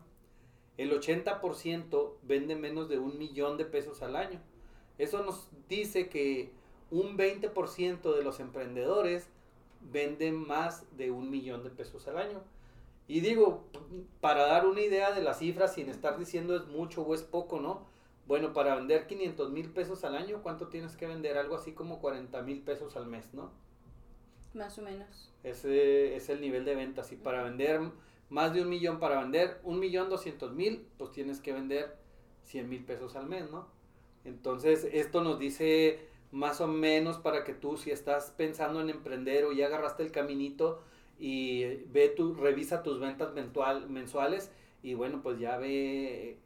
El 0.78 0.92
80% 0.92 2.14
vende 2.24 2.56
menos 2.56 2.90
de 2.90 3.00
un 3.00 3.18
millón 3.18 3.58
de 3.58 3.66
pesos 3.66 4.02
al 4.02 4.16
año. 4.16 4.42
Eso 4.98 5.24
nos 5.24 5.50
dice 5.70 6.10
que 6.10 6.52
un 6.92 7.18
20% 7.18 8.16
de 8.16 8.24
los 8.24 8.40
emprendedores 8.40 9.30
venden 9.82 10.36
más 10.36 10.86
de 10.98 11.12
un 11.12 11.30
millón 11.30 11.64
de 11.64 11.70
pesos 11.70 12.08
al 12.08 12.18
año. 12.18 12.42
Y 13.08 13.22
digo, 13.22 13.64
para 14.20 14.48
dar 14.48 14.66
una 14.66 14.82
idea 14.82 15.12
de 15.12 15.22
la 15.22 15.34
cifra, 15.34 15.68
sin 15.68 15.90
estar 15.90 16.18
diciendo 16.18 16.56
es 16.56 16.66
mucho 16.66 17.04
o 17.04 17.16
es 17.16 17.24
poco, 17.24 17.60
¿no? 17.60 17.86
Bueno, 18.28 18.52
para 18.54 18.76
vender 18.76 19.08
500 19.08 19.52
mil 19.52 19.70
pesos 19.70 20.04
al 20.04 20.16
año, 20.16 20.42
¿cuánto 20.44 20.68
tienes 20.68 20.98
que 20.98 21.08
vender? 21.08 21.38
Algo 21.38 21.56
así 21.56 21.72
como 21.72 22.00
40 22.00 22.42
mil 22.42 22.62
pesos 22.62 22.98
al 22.98 23.08
mes, 23.08 23.34
¿no? 23.34 23.52
Más 24.54 24.78
o 24.78 24.82
menos. 24.82 25.32
Ese 25.44 26.16
es 26.16 26.30
el 26.30 26.42
nivel 26.42 26.66
de 26.66 26.76
ventas. 26.76 27.12
Y 27.14 27.16
para 27.16 27.44
vender 27.44 27.80
más 28.30 28.54
de 28.54 28.62
un 28.62 28.70
millón, 28.70 29.00
para 29.00 29.22
vender 29.22 29.62
un 29.64 29.80
millón 29.80 30.10
doscientos 30.10 30.54
mil, 30.54 30.86
pues 30.98 31.12
tienes 31.12 31.40
que 31.40 31.54
vender 31.54 31.96
100 32.44 32.68
mil 32.70 32.84
pesos 32.84 33.16
al 33.16 33.28
mes, 33.28 33.50
¿no? 33.50 33.68
Entonces, 34.26 34.86
esto 34.92 35.24
nos 35.24 35.40
dice 35.40 36.08
más 36.32 36.60
o 36.60 36.68
menos 36.68 37.18
para 37.18 37.46
que 37.46 37.54
tú 37.54 37.78
si 37.78 37.92
estás 37.92 38.32
pensando 38.32 38.82
en 38.82 38.90
emprender 38.90 39.46
o 39.46 39.54
ya 39.54 39.68
agarraste 39.68 40.04
el 40.04 40.12
caminito 40.12 40.82
y 41.18 41.64
ve 41.92 42.10
tu, 42.10 42.36
revisa 42.36 42.84
tus 42.84 43.00
ventas 43.00 43.34
mensual, 43.34 43.90
mensuales 43.90 44.52
y 44.84 44.94
bueno, 44.94 45.22
pues 45.24 45.40
ya 45.40 45.58
ve 45.58 46.40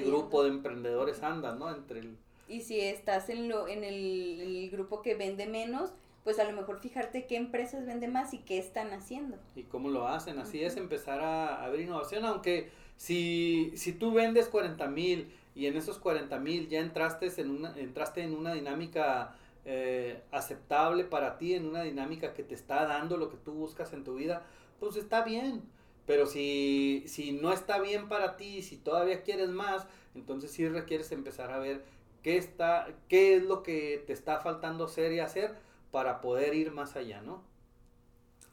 qué 0.00 0.06
grupo 0.06 0.42
de 0.42 0.50
emprendedores 0.50 1.22
andas, 1.22 1.58
¿no? 1.58 1.74
Entre 1.74 2.00
el... 2.00 2.16
Y 2.48 2.60
si 2.60 2.80
estás 2.80 3.28
en, 3.28 3.48
lo, 3.48 3.68
en 3.68 3.84
el, 3.84 4.40
el 4.40 4.70
grupo 4.70 5.02
que 5.02 5.14
vende 5.14 5.46
menos, 5.46 5.92
pues 6.24 6.38
a 6.38 6.44
lo 6.44 6.52
mejor 6.52 6.80
fijarte 6.80 7.26
qué 7.26 7.36
empresas 7.36 7.86
venden 7.86 8.12
más 8.12 8.34
y 8.34 8.38
qué 8.38 8.58
están 8.58 8.92
haciendo. 8.92 9.36
Y 9.56 9.64
cómo 9.64 9.88
lo 9.88 10.06
hacen. 10.06 10.38
Así 10.38 10.62
es 10.62 10.76
empezar 10.76 11.20
a, 11.20 11.64
a, 11.64 11.68
ver 11.68 11.80
innovación, 11.80 12.24
aunque 12.24 12.70
si, 12.96 13.72
si 13.76 13.92
tú 13.92 14.12
vendes 14.12 14.48
40 14.48 14.86
mil 14.88 15.32
y 15.54 15.66
en 15.66 15.76
esos 15.76 15.98
40 15.98 16.38
mil 16.38 16.68
ya 16.68 16.80
entraste 16.80 17.28
en 17.40 17.50
una, 17.50 17.76
entraste 17.78 18.22
en 18.22 18.34
una 18.34 18.52
dinámica 18.54 19.36
eh, 19.64 20.22
aceptable 20.30 21.04
para 21.04 21.38
ti, 21.38 21.54
en 21.54 21.66
una 21.66 21.82
dinámica 21.82 22.34
que 22.34 22.42
te 22.42 22.54
está 22.54 22.84
dando 22.86 23.16
lo 23.16 23.28
que 23.28 23.36
tú 23.36 23.52
buscas 23.52 23.92
en 23.92 24.04
tu 24.04 24.14
vida, 24.14 24.44
pues 24.80 24.96
está 24.96 25.22
bien. 25.22 25.62
Pero 26.06 26.26
si, 26.26 27.04
si 27.06 27.32
no 27.32 27.52
está 27.52 27.80
bien 27.80 28.08
para 28.08 28.36
ti, 28.36 28.62
si 28.62 28.76
todavía 28.76 29.22
quieres 29.22 29.50
más, 29.50 29.86
entonces 30.14 30.50
sí 30.50 30.68
requieres 30.68 31.12
empezar 31.12 31.50
a 31.50 31.58
ver 31.58 31.84
qué, 32.22 32.36
está, 32.36 32.88
qué 33.08 33.36
es 33.36 33.42
lo 33.42 33.62
que 33.62 34.02
te 34.06 34.12
está 34.12 34.40
faltando 34.40 34.84
hacer 34.84 35.12
y 35.12 35.20
hacer 35.20 35.54
para 35.90 36.20
poder 36.20 36.54
ir 36.54 36.72
más 36.72 36.96
allá, 36.96 37.20
¿no? 37.22 37.42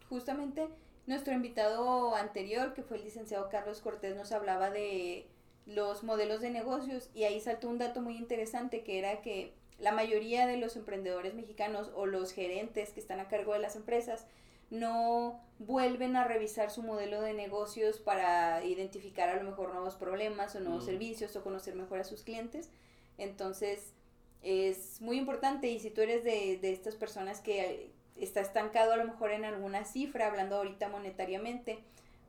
Justamente 0.10 0.68
nuestro 1.08 1.34
invitado 1.34 2.16
anterior, 2.16 2.74
que 2.74 2.84
fue 2.84 2.98
el 2.98 3.04
licenciado 3.04 3.50
Carlos 3.50 3.82
Cortés, 3.82 4.16
nos 4.16 4.32
hablaba 4.32 4.70
de 4.70 5.26
los 5.66 6.04
modelos 6.04 6.42
de 6.42 6.52
negocios 6.52 7.10
y 7.16 7.24
ahí 7.24 7.40
saltó 7.40 7.68
un 7.68 7.78
dato 7.78 8.02
muy 8.02 8.16
interesante 8.18 8.84
que 8.84 9.00
era 9.00 9.22
que 9.22 9.54
la 9.80 9.92
mayoría 9.92 10.46
de 10.46 10.58
los 10.58 10.76
emprendedores 10.76 11.34
mexicanos 11.34 11.92
o 11.96 12.06
los 12.06 12.32
gerentes 12.32 12.92
que 12.92 13.00
están 13.00 13.20
a 13.20 13.28
cargo 13.28 13.54
de 13.54 13.60
las 13.60 13.76
empresas 13.76 14.26
no 14.70 15.42
vuelven 15.60 16.16
a 16.16 16.24
revisar 16.24 16.72
su 16.72 16.84
modelo 16.84 17.22
de 17.22 17.34
negocios 17.34 18.00
para 18.00 18.64
identificar 18.64 19.30
a 19.30 19.36
lo 19.36 19.50
mejor 19.50 19.74
nuevos 19.74 19.96
problemas 19.96 20.56
o 20.56 20.60
nuevos 20.60 20.84
mm. 20.84 20.88
servicios 20.88 21.36
o 21.36 21.44
conocer 21.44 21.76
mejor 21.76 22.00
a 22.00 22.04
sus 22.04 22.24
clientes. 22.24 22.70
Entonces, 23.18 23.94
es 24.42 25.02
muy 25.02 25.18
importante 25.18 25.68
y 25.68 25.80
si 25.80 25.90
tú 25.90 26.02
eres 26.02 26.24
de, 26.24 26.58
de 26.62 26.72
estas 26.72 26.96
personas 26.96 27.42
que 27.42 27.92
está 28.16 28.42
estancado 28.42 28.94
a 28.94 28.98
lo 28.98 29.06
mejor 29.06 29.32
en 29.32 29.44
alguna 29.44 29.84
cifra, 29.86 30.28
hablando 30.28 30.58
ahorita 30.58 30.88
monetariamente, 30.90 31.80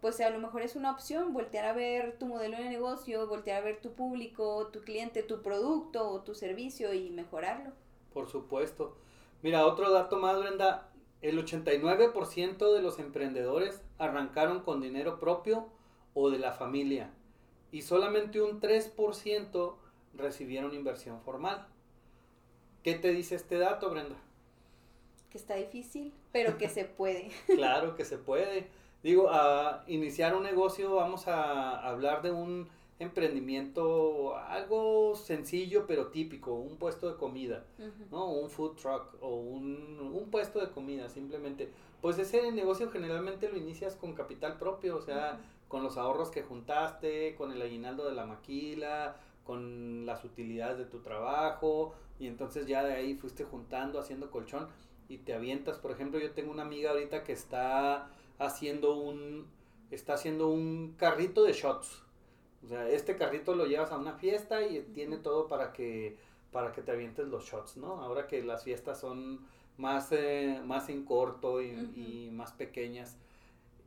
pues 0.01 0.21
a 0.21 0.31
lo 0.31 0.39
mejor 0.39 0.63
es 0.63 0.77
una 0.77 0.91
opción 0.91 1.33
voltear 1.33 1.67
a 1.67 1.73
ver 1.73 2.17
tu 2.19 2.27
modelo 2.27 2.57
de 2.57 2.69
negocio, 2.69 3.27
voltear 3.27 3.63
a 3.63 3.65
ver 3.65 3.81
tu 3.81 3.93
público, 3.93 4.69
tu 4.69 4.81
cliente, 4.81 5.23
tu 5.23 5.43
producto 5.43 6.09
o 6.09 6.23
tu 6.23 6.35
servicio 6.35 6.95
y 6.95 7.11
mejorarlo. 7.11 7.73
Por 8.13 8.29
supuesto. 8.29 8.97
Mira, 9.43 9.67
otro 9.67 9.91
dato 9.91 10.17
más, 10.17 10.39
Brenda. 10.39 10.90
El 11.23 11.45
89% 11.45 12.73
de 12.73 12.83
los 12.83 12.99
emprendedores 12.99 13.83
arrancaron 13.99 14.61
con 14.61 14.81
dinero 14.81 15.19
propio 15.19 15.69
o 16.15 16.31
de 16.31 16.39
la 16.39 16.53
familia 16.53 17.11
y 17.73 17.83
solamente 17.83 18.41
un 18.41 18.61
3% 18.61 19.75
recibieron 20.15 20.75
inversión 20.75 21.21
formal. 21.21 21.67
¿Qué 22.83 22.95
te 22.95 23.13
dice 23.13 23.35
este 23.35 23.59
dato, 23.59 23.91
Brenda? 23.91 24.17
Que 25.29 25.39
está 25.39 25.57
difícil, 25.57 26.13
pero 26.33 26.57
que 26.57 26.69
se 26.69 26.85
puede. 26.85 27.31
claro 27.47 27.95
que 27.95 28.05
se 28.05 28.19
puede. 28.19 28.69
Digo, 29.03 29.29
a 29.31 29.85
iniciar 29.87 30.35
un 30.35 30.43
negocio 30.43 30.95
vamos 30.95 31.29
a 31.29 31.87
hablar 31.87 32.23
de 32.23 32.31
un 32.31 32.69
emprendimiento 33.01 34.37
algo 34.37 35.17
sencillo 35.17 35.87
pero 35.87 36.09
típico, 36.09 36.55
un 36.55 36.77
puesto 36.77 37.11
de 37.11 37.17
comida, 37.17 37.65
¿no? 38.11 38.31
Un 38.31 38.51
food 38.51 38.77
truck 38.77 39.15
o 39.21 39.37
un, 39.37 40.29
puesto 40.31 40.61
de 40.61 40.71
comida 40.71 41.09
simplemente. 41.09 41.73
Pues 42.01 42.19
ese 42.19 42.53
negocio 42.53 42.91
generalmente 42.91 43.49
lo 43.49 43.57
inicias 43.57 43.97
con 43.97 44.15
capital 44.15 44.59
propio, 44.59 44.97
o 44.97 45.01
sea, 45.01 45.41
con 45.67 45.83
los 45.83 45.97
ahorros 45.97 46.31
que 46.31 46.43
juntaste, 46.43 47.35
con 47.35 47.53
el 47.53 47.63
aguinaldo 47.63 48.07
de 48.07 48.15
la 48.15 48.27
maquila, 48.27 49.17
con 49.45 50.07
las 50.07 50.25
utilidades 50.25 50.79
de 50.79 50.85
tu 50.85 51.01
trabajo 51.01 51.95
y 52.19 52.27
entonces 52.27 52.67
ya 52.67 52.85
de 52.85 52.93
ahí 52.93 53.15
fuiste 53.15 53.45
juntando, 53.45 53.99
haciendo 53.99 54.31
colchón 54.31 54.69
y 55.09 55.19
te 55.19 55.33
avientas. 55.33 55.79
Por 55.79 55.91
ejemplo, 55.91 56.21
yo 56.21 56.33
tengo 56.33 56.53
una 56.53 56.63
amiga 56.63 56.91
ahorita 56.91 57.25
que 57.25 57.33
está 57.33 58.11
haciendo 58.39 58.97
un, 58.97 59.47
está 59.91 60.15
haciendo 60.15 60.49
un 60.49 60.95
carrito 60.99 61.43
de 61.43 61.55
shots. 61.55 62.05
O 62.65 62.69
sea, 62.69 62.89
este 62.89 63.17
carrito 63.17 63.55
lo 63.55 63.67
llevas 63.67 63.91
a 63.93 63.99
una 63.99 64.15
fiesta 64.15 64.63
y 64.63 64.81
tiene 64.95 65.17
todo 65.17 65.49
para 65.49 65.73
que, 65.73 66.17
para 66.53 66.73
que 66.73 66.83
te 66.83 66.93
avientes 66.93 67.27
los 67.27 67.45
shots, 67.45 67.77
¿no? 67.77 68.03
Ahora 68.03 68.27
que 68.27 68.43
las 68.43 68.65
fiestas 68.65 69.01
son 69.01 69.41
más, 69.77 70.13
eh, 70.13 70.61
más 70.65 70.89
en 70.89 71.05
corto 71.05 71.63
y, 71.63 72.31
más 72.33 72.53
pequeñas. 72.53 73.17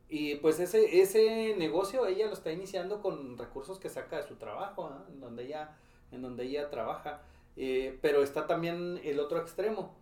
Y 0.09 0.35
pues 0.35 0.59
ese, 0.59 1.01
ese 1.01 1.55
negocio 1.57 2.05
ella 2.05 2.27
lo 2.27 2.33
está 2.33 2.51
iniciando 2.51 3.01
con 3.01 3.37
recursos 3.37 3.79
que 3.79 3.89
saca 3.89 4.17
de 4.17 4.27
su 4.27 4.35
trabajo, 4.35 4.91
en, 5.09 5.19
donde 5.19 5.45
ella, 5.45 5.75
en 6.11 6.21
donde 6.21 6.45
ella 6.45 6.69
trabaja. 6.69 7.21
Eh, 7.55 7.97
pero 8.01 8.23
está 8.23 8.47
también 8.47 8.99
el 9.03 9.19
otro 9.19 9.39
extremo 9.39 9.93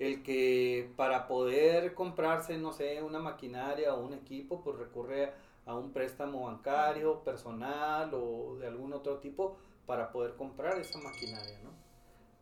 el 0.00 0.22
que 0.22 0.90
para 0.96 1.28
poder 1.28 1.94
comprarse, 1.94 2.56
no 2.56 2.72
sé, 2.72 3.02
una 3.02 3.18
maquinaria 3.18 3.94
o 3.94 4.04
un 4.04 4.14
equipo, 4.14 4.62
pues 4.62 4.78
recurre 4.78 5.26
a 5.26 5.34
un 5.74 5.92
préstamo 5.92 6.46
bancario, 6.46 7.22
personal 7.24 8.10
o 8.14 8.56
de 8.58 8.66
algún 8.66 8.92
otro 8.92 9.18
tipo 9.18 9.56
para 9.86 10.12
poder 10.12 10.36
comprar 10.36 10.78
esa 10.78 10.98
maquinaria, 11.00 11.58
¿no? 11.62 11.70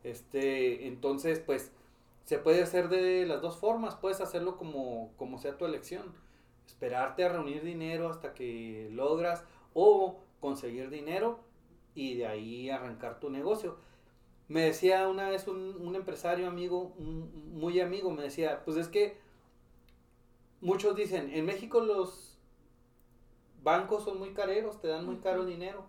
Este, 0.03 0.87
entonces, 0.87 1.39
pues, 1.39 1.71
se 2.23 2.37
puede 2.37 2.61
hacer 2.61 2.89
de 2.89 3.25
las 3.25 3.41
dos 3.41 3.57
formas, 3.57 3.95
puedes 3.95 4.21
hacerlo 4.21 4.57
como, 4.57 5.11
como 5.17 5.39
sea 5.39 5.57
tu 5.57 5.65
elección, 5.65 6.13
esperarte 6.67 7.25
a 7.25 7.29
reunir 7.29 7.63
dinero 7.63 8.09
hasta 8.09 8.33
que 8.33 8.89
logras 8.91 9.43
o 9.73 10.19
conseguir 10.39 10.89
dinero 10.89 11.39
y 11.95 12.15
de 12.15 12.27
ahí 12.27 12.69
arrancar 12.69 13.19
tu 13.19 13.29
negocio 13.29 13.77
me 14.49 14.61
decía 14.61 15.07
una 15.07 15.29
vez 15.29 15.47
un, 15.47 15.95
empresario 15.95 16.47
amigo, 16.47 16.95
muy 16.97 17.79
amigo, 17.79 18.11
me 18.11 18.23
decía, 18.23 18.63
pues 18.65 18.77
es 18.77 18.87
que 18.87 19.15
muchos 20.59 20.95
dicen, 20.95 21.29
en 21.31 21.45
México 21.45 21.79
los 21.81 22.28
bancos 23.69 24.03
son 24.03 24.17
muy 24.17 24.33
careros, 24.33 24.81
te 24.81 24.87
dan 24.87 25.05
muy 25.05 25.17
caro 25.17 25.45
dinero. 25.45 25.85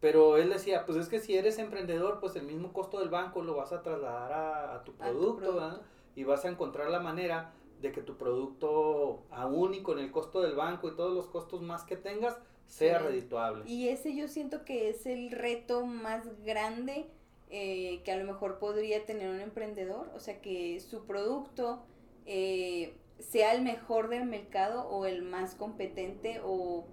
Pero 0.00 0.36
él 0.36 0.50
decía, 0.50 0.84
pues 0.84 0.98
es 0.98 1.08
que 1.08 1.20
si 1.20 1.36
eres 1.36 1.58
emprendedor, 1.58 2.20
pues 2.20 2.36
el 2.36 2.44
mismo 2.44 2.72
costo 2.72 2.98
del 2.98 3.08
banco 3.08 3.42
lo 3.42 3.54
vas 3.54 3.72
a 3.72 3.82
trasladar 3.82 4.32
a, 4.70 4.84
tu 4.84 4.92
producto, 4.92 5.80
y 6.14 6.24
vas 6.24 6.44
a 6.44 6.48
encontrar 6.48 6.90
la 6.90 7.00
manera 7.00 7.52
de 7.80 7.92
que 7.92 8.02
tu 8.02 8.16
producto, 8.16 9.24
aún 9.30 9.74
y 9.74 9.82
con 9.82 9.98
el 9.98 10.10
costo 10.10 10.40
del 10.42 10.54
banco 10.54 10.88
y 10.88 10.96
todos 10.96 11.14
los 11.14 11.26
costos 11.26 11.62
más 11.62 11.84
que 11.84 11.96
tengas, 11.96 12.38
sea 12.66 12.98
redituable. 12.98 13.64
Y 13.66 13.88
ese 13.88 14.14
yo 14.14 14.26
siento 14.28 14.64
que 14.64 14.88
es 14.88 15.06
el 15.06 15.30
reto 15.30 15.86
más 15.86 16.24
grande 16.44 17.06
eh, 17.48 18.02
que 18.04 18.12
a 18.12 18.16
lo 18.16 18.24
mejor 18.24 18.58
podría 18.58 19.06
tener 19.06 19.30
un 19.30 19.40
emprendedor, 19.40 20.10
o 20.14 20.20
sea, 20.20 20.40
que 20.40 20.80
su 20.80 21.04
producto 21.06 21.84
eh, 22.26 22.96
sea 23.18 23.54
el 23.54 23.62
mejor 23.62 24.08
del 24.08 24.26
mercado 24.26 24.88
o 24.88 25.06
el 25.06 25.22
más 25.22 25.54
competente 25.54 26.40
o 26.44 26.86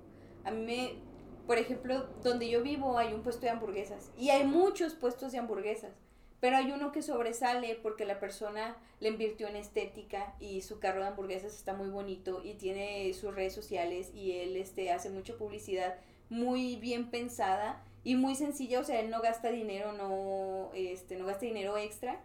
a 0.43 0.51
mí 0.51 0.65
me, 0.65 0.93
por 1.47 1.57
ejemplo, 1.57 2.07
donde 2.23 2.49
yo 2.49 2.63
vivo 2.63 2.97
hay 2.97 3.13
un 3.13 3.23
puesto 3.23 3.41
de 3.41 3.49
hamburguesas 3.49 4.11
y 4.17 4.29
hay 4.29 4.45
muchos 4.45 4.93
puestos 4.93 5.31
de 5.31 5.39
hamburguesas, 5.39 5.93
pero 6.39 6.57
hay 6.57 6.71
uno 6.71 6.91
que 6.91 7.01
sobresale 7.01 7.79
porque 7.81 8.05
la 8.05 8.19
persona 8.19 8.75
le 8.99 9.09
invirtió 9.09 9.47
en 9.47 9.55
estética 9.55 10.35
y 10.39 10.61
su 10.61 10.79
carro 10.79 11.01
de 11.01 11.07
hamburguesas 11.07 11.55
está 11.55 11.73
muy 11.73 11.89
bonito 11.89 12.41
y 12.43 12.55
tiene 12.55 13.13
sus 13.13 13.33
redes 13.33 13.53
sociales 13.53 14.11
y 14.13 14.33
él 14.33 14.57
este, 14.57 14.91
hace 14.91 15.09
mucha 15.09 15.37
publicidad 15.37 15.95
muy 16.29 16.75
bien 16.77 17.09
pensada 17.09 17.83
y 18.03 18.15
muy 18.15 18.35
sencilla, 18.35 18.79
o 18.79 18.83
sea, 18.83 18.99
él 18.99 19.09
no 19.09 19.21
gasta 19.21 19.49
dinero, 19.49 19.93
no, 19.93 20.71
este, 20.73 21.15
no 21.15 21.25
gasta 21.25 21.45
dinero 21.45 21.77
extra 21.77 22.21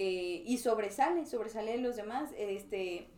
eh, 0.00 0.44
y 0.46 0.58
sobresale, 0.58 1.26
sobresale 1.26 1.72
de 1.72 1.78
los 1.78 1.96
demás. 1.96 2.30
Este, 2.38 3.08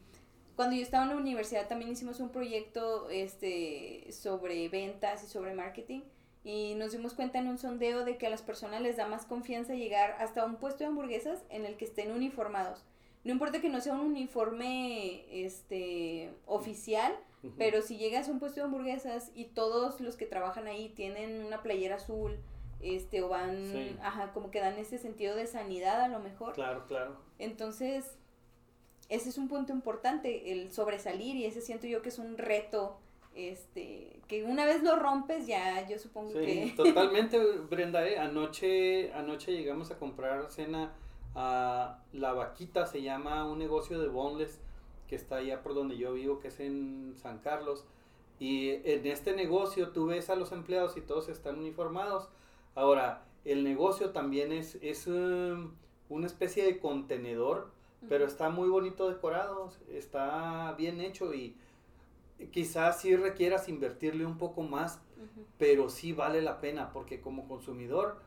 cuando 0.60 0.76
yo 0.76 0.82
estaba 0.82 1.04
en 1.04 1.08
la 1.08 1.16
universidad 1.16 1.68
también 1.68 1.90
hicimos 1.90 2.20
un 2.20 2.28
proyecto 2.28 3.08
este, 3.08 4.06
sobre 4.12 4.68
ventas 4.68 5.24
y 5.24 5.26
sobre 5.26 5.54
marketing 5.54 6.02
y 6.44 6.74
nos 6.74 6.92
dimos 6.92 7.14
cuenta 7.14 7.38
en 7.38 7.48
un 7.48 7.56
sondeo 7.56 8.04
de 8.04 8.18
que 8.18 8.26
a 8.26 8.28
las 8.28 8.42
personas 8.42 8.82
les 8.82 8.98
da 8.98 9.06
más 9.06 9.24
confianza 9.24 9.74
llegar 9.74 10.16
hasta 10.18 10.44
un 10.44 10.56
puesto 10.56 10.80
de 10.80 10.88
hamburguesas 10.88 11.38
en 11.48 11.64
el 11.64 11.78
que 11.78 11.86
estén 11.86 12.12
uniformados. 12.12 12.84
No 13.24 13.32
importa 13.32 13.62
que 13.62 13.70
no 13.70 13.80
sea 13.80 13.94
un 13.94 14.00
uniforme 14.00 15.24
este, 15.30 16.30
oficial, 16.44 17.16
pero 17.56 17.80
si 17.80 17.96
llegas 17.96 18.28
a 18.28 18.32
un 18.32 18.38
puesto 18.38 18.60
de 18.60 18.66
hamburguesas 18.66 19.32
y 19.34 19.46
todos 19.46 19.98
los 20.02 20.16
que 20.16 20.26
trabajan 20.26 20.66
ahí 20.66 20.90
tienen 20.90 21.42
una 21.42 21.62
playera 21.62 21.94
azul, 21.94 22.36
este, 22.82 23.22
o 23.22 23.30
van, 23.30 23.98
ajá, 24.02 24.34
como 24.34 24.50
que 24.50 24.60
dan 24.60 24.76
ese 24.76 24.98
sentido 24.98 25.36
de 25.36 25.46
sanidad 25.46 26.02
a 26.02 26.08
lo 26.08 26.18
mejor. 26.18 26.52
Claro, 26.52 26.84
claro. 26.86 27.16
Entonces, 27.38 28.18
ese 29.10 29.28
es 29.28 29.36
un 29.36 29.48
punto 29.48 29.72
importante, 29.72 30.52
el 30.52 30.72
sobresalir, 30.72 31.36
y 31.36 31.44
ese 31.44 31.60
siento 31.60 31.86
yo 31.86 32.00
que 32.00 32.08
es 32.08 32.18
un 32.18 32.38
reto, 32.38 32.98
este, 33.34 34.20
que 34.26 34.44
una 34.44 34.64
vez 34.64 34.82
lo 34.82 34.96
rompes 34.96 35.46
ya, 35.46 35.86
yo 35.86 35.98
supongo 35.98 36.32
sí, 36.32 36.72
totalmente, 36.76 37.38
Brenda, 37.68 38.08
¿eh? 38.08 38.18
anoche, 38.18 39.12
anoche 39.12 39.52
llegamos 39.52 39.90
a 39.90 39.98
comprar 39.98 40.50
cena 40.50 40.94
a 41.34 41.98
La 42.12 42.32
Vaquita, 42.32 42.86
se 42.86 43.02
llama 43.02 43.46
un 43.46 43.58
negocio 43.58 44.00
de 44.00 44.08
boneless 44.08 44.60
que 45.10 45.16
está 45.16 45.36
allá 45.36 45.62
por 45.62 45.74
donde 45.74 45.96
yo 45.96 46.12
vivo, 46.12 46.38
que 46.38 46.48
es 46.48 46.60
en 46.60 47.14
San 47.16 47.38
Carlos. 47.40 47.84
Y 48.38 48.70
en 48.84 49.06
este 49.06 49.34
negocio 49.34 49.90
tú 49.90 50.06
ves 50.06 50.30
a 50.30 50.36
los 50.36 50.52
empleados 50.52 50.96
y 50.96 51.00
todos 51.00 51.28
están 51.28 51.58
uniformados. 51.58 52.28
Ahora, 52.76 53.24
el 53.44 53.64
negocio 53.64 54.10
también 54.10 54.52
es, 54.52 54.76
es 54.76 55.08
um, 55.08 55.72
una 56.08 56.26
especie 56.26 56.64
de 56.64 56.78
contenedor, 56.78 57.72
pero 58.08 58.24
está 58.24 58.48
muy 58.48 58.68
bonito 58.68 59.08
decorado, 59.08 59.72
está 59.88 60.72
bien 60.78 61.00
hecho 61.00 61.34
y 61.34 61.56
quizás 62.52 63.00
sí 63.00 63.14
requieras 63.16 63.68
invertirle 63.68 64.24
un 64.24 64.38
poco 64.38 64.62
más, 64.62 65.00
pero 65.58 65.90
sí 65.90 66.12
vale 66.12 66.40
la 66.42 66.60
pena 66.60 66.92
porque 66.92 67.20
como 67.20 67.46
consumidor 67.46 68.18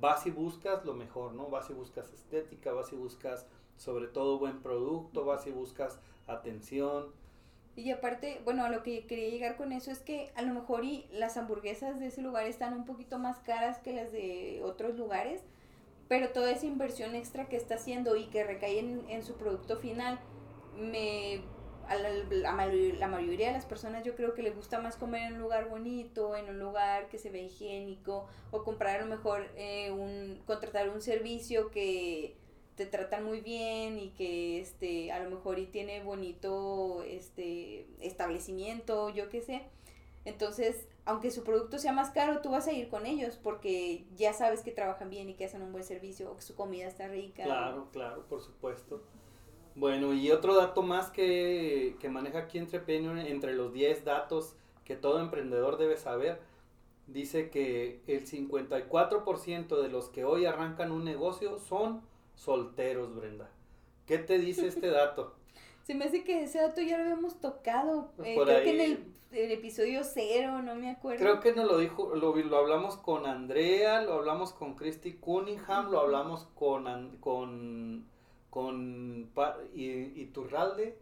vas 0.00 0.26
y 0.26 0.30
buscas 0.30 0.84
lo 0.84 0.94
mejor, 0.94 1.34
¿no? 1.34 1.48
Vas 1.48 1.70
y 1.70 1.72
buscas 1.72 2.12
estética, 2.12 2.72
vas 2.72 2.92
y 2.92 2.96
buscas 2.96 3.46
sobre 3.76 4.08
todo 4.08 4.38
buen 4.38 4.60
producto, 4.60 5.24
vas 5.24 5.46
y 5.46 5.50
buscas 5.50 6.00
atención. 6.26 7.12
Y 7.74 7.90
aparte, 7.90 8.40
bueno, 8.44 8.64
a 8.64 8.68
lo 8.68 8.82
que 8.82 9.06
quería 9.06 9.30
llegar 9.30 9.56
con 9.56 9.72
eso 9.72 9.90
es 9.90 10.00
que 10.00 10.30
a 10.34 10.42
lo 10.42 10.52
mejor 10.52 10.84
y 10.84 11.06
las 11.10 11.36
hamburguesas 11.36 11.98
de 12.00 12.08
ese 12.08 12.20
lugar 12.20 12.46
están 12.46 12.74
un 12.74 12.84
poquito 12.84 13.18
más 13.18 13.38
caras 13.38 13.78
que 13.78 13.94
las 13.94 14.12
de 14.12 14.60
otros 14.62 14.96
lugares, 14.96 15.42
pero 16.12 16.28
toda 16.28 16.50
esa 16.50 16.66
inversión 16.66 17.14
extra 17.14 17.48
que 17.48 17.56
está 17.56 17.76
haciendo 17.76 18.16
y 18.16 18.26
que 18.26 18.44
recae 18.44 18.80
en, 18.80 19.22
su 19.22 19.32
producto 19.32 19.78
final, 19.78 20.20
me 20.78 21.40
a 21.88 21.94
la, 21.94 22.10
la, 22.98 23.08
mayoría 23.08 23.46
de 23.46 23.54
las 23.54 23.64
personas 23.64 24.04
yo 24.04 24.14
creo 24.14 24.34
que 24.34 24.42
le 24.42 24.50
gusta 24.50 24.78
más 24.78 24.96
comer 24.96 25.22
en 25.22 25.36
un 25.36 25.40
lugar 25.40 25.70
bonito, 25.70 26.36
en 26.36 26.50
un 26.50 26.58
lugar 26.58 27.08
que 27.08 27.16
se 27.16 27.30
ve 27.30 27.44
higiénico, 27.44 28.26
o 28.50 28.62
comprar 28.62 29.00
a 29.00 29.04
lo 29.06 29.06
mejor 29.06 29.46
eh, 29.56 29.90
un, 29.90 30.42
contratar 30.44 30.90
un 30.90 31.00
servicio 31.00 31.70
que 31.70 32.36
te 32.74 32.84
tratan 32.84 33.24
muy 33.24 33.40
bien 33.40 33.98
y 33.98 34.10
que 34.10 34.60
este 34.60 35.12
a 35.12 35.18
lo 35.18 35.30
mejor 35.30 35.58
y 35.58 35.64
tiene 35.64 36.02
bonito 36.02 37.02
este 37.04 37.86
establecimiento, 38.00 39.08
yo 39.08 39.30
qué 39.30 39.40
sé. 39.40 39.62
Entonces, 40.24 40.86
aunque 41.04 41.30
su 41.30 41.42
producto 41.42 41.78
sea 41.78 41.92
más 41.92 42.10
caro, 42.10 42.40
tú 42.40 42.50
vas 42.50 42.68
a 42.68 42.72
ir 42.72 42.88
con 42.88 43.06
ellos 43.06 43.38
porque 43.42 44.04
ya 44.16 44.32
sabes 44.32 44.62
que 44.62 44.70
trabajan 44.70 45.10
bien 45.10 45.28
y 45.28 45.34
que 45.34 45.44
hacen 45.44 45.62
un 45.62 45.72
buen 45.72 45.84
servicio 45.84 46.30
o 46.30 46.36
que 46.36 46.42
su 46.42 46.54
comida 46.54 46.86
está 46.86 47.08
rica. 47.08 47.44
Claro, 47.44 47.88
claro, 47.92 48.24
por 48.28 48.40
supuesto. 48.40 49.02
Bueno, 49.74 50.12
y 50.12 50.30
otro 50.30 50.54
dato 50.54 50.82
más 50.82 51.10
que, 51.10 51.96
que 51.98 52.08
maneja 52.08 52.40
aquí 52.40 52.58
Entrepreneur, 52.58 53.18
entre 53.18 53.54
los 53.54 53.72
10 53.72 54.04
datos 54.04 54.54
que 54.84 54.96
todo 54.96 55.20
emprendedor 55.20 55.78
debe 55.78 55.96
saber, 55.96 56.40
dice 57.06 57.50
que 57.50 58.00
el 58.06 58.26
54% 58.26 59.80
de 59.80 59.88
los 59.88 60.08
que 60.08 60.24
hoy 60.24 60.44
arrancan 60.44 60.92
un 60.92 61.04
negocio 61.04 61.58
son 61.58 62.02
solteros, 62.34 63.14
Brenda. 63.14 63.50
¿Qué 64.06 64.18
te 64.18 64.38
dice 64.38 64.66
este 64.66 64.88
dato? 64.88 65.34
Se 65.84 65.94
me 65.94 66.04
hace 66.04 66.22
que 66.22 66.44
ese 66.44 66.58
dato 66.60 66.80
ya 66.80 66.96
lo 66.96 67.04
habíamos 67.04 67.40
tocado. 67.40 68.12
Eh, 68.22 68.36
creo 68.40 68.62
que 68.62 68.70
en 68.70 68.80
el, 68.80 69.11
episodio 69.34 70.02
cero, 70.04 70.62
no 70.62 70.74
me 70.74 70.90
acuerdo. 70.90 71.20
Creo 71.20 71.40
que 71.40 71.52
nos 71.52 71.66
lo 71.66 71.78
dijo, 71.78 72.14
lo, 72.14 72.34
lo 72.36 72.56
hablamos 72.56 72.96
con 72.96 73.26
Andrea, 73.26 74.02
lo 74.02 74.14
hablamos 74.14 74.52
con 74.52 74.74
Christy 74.74 75.14
Cunningham, 75.14 75.90
lo 75.90 76.00
hablamos 76.00 76.48
con, 76.54 77.16
con, 77.18 78.06
con 78.50 79.30
y, 79.74 79.90
y 79.90 80.26
Turralde. 80.32 80.98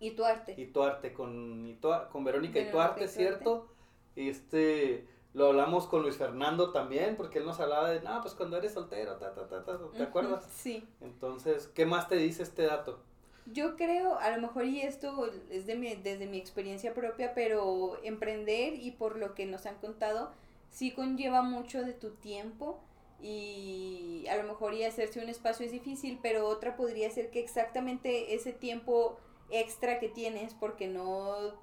Y 0.00 0.10
Tuarte. 0.12 0.54
Y 0.56 0.66
Tuarte, 0.66 1.12
con, 1.12 1.78
con 2.10 2.24
Verónica, 2.24 2.60
y 2.60 2.70
Tuarte, 2.70 3.08
¿cierto? 3.08 3.68
Este, 4.16 5.06
lo 5.32 5.46
hablamos 5.46 5.86
con 5.86 6.02
Luis 6.02 6.16
Fernando 6.16 6.72
también, 6.72 7.16
porque 7.16 7.38
él 7.38 7.44
nos 7.44 7.58
hablaba 7.60 7.90
de, 7.90 8.00
no, 8.00 8.20
pues 8.20 8.34
cuando 8.34 8.56
eres 8.56 8.74
soltero, 8.74 9.16
ta, 9.16 9.34
ta, 9.34 9.48
ta, 9.48 9.64
ta, 9.64 9.78
¿te 9.96 10.02
acuerdas? 10.02 10.46
Sí. 10.50 10.86
Entonces, 11.00 11.68
¿qué 11.68 11.86
más 11.86 12.08
te 12.08 12.16
dice 12.16 12.42
este 12.42 12.62
dato? 12.62 13.00
Yo 13.46 13.76
creo, 13.76 14.18
a 14.18 14.30
lo 14.30 14.40
mejor, 14.40 14.64
y 14.64 14.80
esto 14.80 15.30
es 15.50 15.66
de 15.66 15.74
mi, 15.74 15.94
desde 15.96 16.26
mi 16.26 16.38
experiencia 16.38 16.94
propia, 16.94 17.34
pero 17.34 17.98
emprender 18.02 18.74
y 18.74 18.92
por 18.92 19.18
lo 19.18 19.34
que 19.34 19.44
nos 19.44 19.66
han 19.66 19.76
contado, 19.76 20.32
sí 20.70 20.92
conlleva 20.92 21.42
mucho 21.42 21.82
de 21.82 21.92
tu 21.92 22.12
tiempo 22.12 22.80
y 23.20 24.26
a 24.30 24.36
lo 24.36 24.44
mejor 24.44 24.74
y 24.74 24.84
hacerse 24.84 25.20
un 25.22 25.28
espacio 25.28 25.66
es 25.66 25.72
difícil, 25.72 26.18
pero 26.22 26.48
otra 26.48 26.76
podría 26.76 27.10
ser 27.10 27.30
que 27.30 27.40
exactamente 27.40 28.34
ese 28.34 28.52
tiempo 28.52 29.18
extra 29.50 29.98
que 30.00 30.08
tienes, 30.08 30.54
porque 30.54 30.88
no 30.88 31.54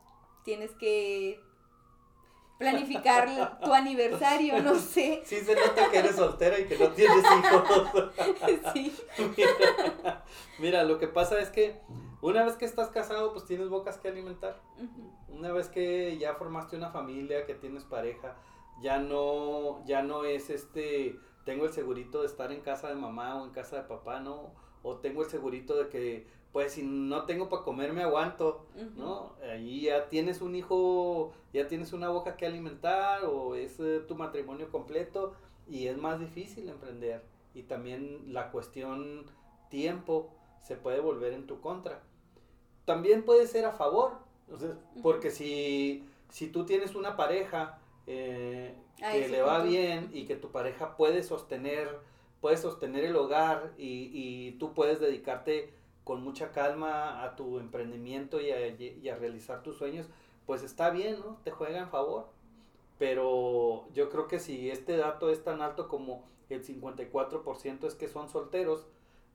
tienes 0.44 0.72
que 0.72 1.40
planificar 2.62 3.60
tu 3.60 3.74
aniversario, 3.74 4.62
no 4.62 4.76
sé. 4.76 5.22
Sí, 5.26 5.42
se 5.42 5.56
nota 5.56 5.90
que 5.90 5.98
eres 5.98 6.16
soltera 6.16 6.60
y 6.60 6.66
que 6.66 6.78
no 6.78 6.90
tienes 6.90 7.26
hijos. 7.26 8.12
sí. 8.74 8.96
Mira, 10.60 10.84
lo 10.84 11.00
que 11.00 11.08
pasa 11.08 11.40
es 11.40 11.50
que 11.50 11.82
una 12.22 12.46
vez 12.46 12.56
que 12.56 12.66
estás 12.66 12.90
casado, 12.90 13.34
pues 13.34 13.46
tienes 13.46 13.70
bocas 13.70 13.98
que 13.98 14.08
alimentar. 14.08 14.62
Una 15.28 15.52
vez 15.52 15.70
que 15.70 16.18
ya 16.20 16.36
formaste 16.36 16.78
una 16.78 16.92
familia, 16.92 17.46
que 17.46 17.56
tienes 17.56 17.84
pareja, 17.84 18.36
ya 18.82 19.00
no, 19.00 19.84
ya 19.86 20.04
no 20.04 20.24
es 20.24 20.50
este, 20.50 21.20
tengo 21.46 21.66
el 21.66 21.74
segurito 21.74 22.22
de 22.22 22.28
estar 22.28 22.52
en 22.52 22.62
casa 22.62 22.90
de 22.90 22.96
mamá 22.96 23.42
o 23.42 23.46
en 23.46 23.52
casa 23.52 23.78
de 23.78 23.84
papá, 23.84 24.20
¿no? 24.20 24.54
O 24.84 24.98
tengo 24.98 25.24
el 25.24 25.30
segurito 25.30 25.76
de 25.76 25.90
que 25.90 26.28
pues 26.52 26.74
si 26.74 26.84
no 26.84 27.26
tengo 27.26 27.48
para 27.48 27.64
comer 27.64 27.94
me 27.94 28.04
aguanto, 28.04 28.66
¿no? 28.98 29.34
Ahí 29.50 29.82
ya 29.82 30.10
tienes 30.10 30.42
un 30.42 30.56
hijo, 30.56 31.32
ya 31.54 31.68
tienes 31.68 31.94
una 31.94 32.10
boca 32.10 32.36
que 32.36 32.46
alimentar 32.46 33.24
o 33.24 33.56
es 33.56 33.80
eh, 33.80 34.02
tu 34.06 34.16
matrimonio 34.16 34.70
completo 34.70 35.34
y 35.70 35.88
es 35.88 35.98
más 35.98 36.20
difícil 36.20 36.68
emprender. 36.68 37.24
Y 37.54 37.64
también 37.64 38.34
la 38.34 38.52
cuestión 38.52 39.26
tiempo 39.70 40.30
se 40.62 40.76
puede 40.76 41.00
volver 41.00 41.34
en 41.34 41.48
tu 41.48 41.62
contra. 41.62 42.04
También 42.84 43.24
puede 43.24 43.48
ser 43.48 43.66
a 43.66 43.72
favor, 43.72 44.18
porque 45.02 45.32
si, 45.32 46.04
si 46.30 46.48
tú 46.48 46.66
tienes 46.66 46.96
una 46.96 47.16
pareja 47.16 47.80
eh, 48.08 48.76
que 48.98 49.30
le 49.30 49.42
va 49.42 49.64
bien 49.64 50.10
y 50.12 50.26
que 50.26 50.36
tu 50.36 50.52
pareja 50.52 50.98
puede 50.98 51.24
sostener, 51.24 52.00
puede 52.42 52.58
sostener 52.58 53.06
el 53.06 53.16
hogar 53.16 53.72
y, 53.78 54.10
y 54.14 54.52
tú 54.54 54.74
puedes 54.74 55.00
dedicarte 55.00 55.74
con 56.04 56.24
mucha 56.24 56.52
calma 56.52 57.24
a 57.24 57.36
tu 57.36 57.60
emprendimiento 57.60 58.40
y 58.42 58.52
a, 58.52 59.16
realizar 59.16 59.62
tus 59.62 59.78
sueños, 59.78 60.08
pues 60.46 60.64
está 60.64 60.90
bien, 60.90 61.20
¿no? 61.20 61.38
Te 61.44 61.52
juega 61.52 61.80
en 61.80 61.90
favor. 61.90 62.28
Pero 62.98 63.88
yo 63.94 64.10
creo 64.10 64.28
que 64.28 64.40
si 64.40 64.70
este 64.70 64.98
dato 64.98 65.30
es 65.30 65.44
tan 65.44 65.62
alto 65.62 65.88
como 65.88 66.24
el 66.50 66.64
54% 66.66 67.86
es 67.86 67.96
que 67.96 68.08
son 68.08 68.30
solteros, 68.30 68.86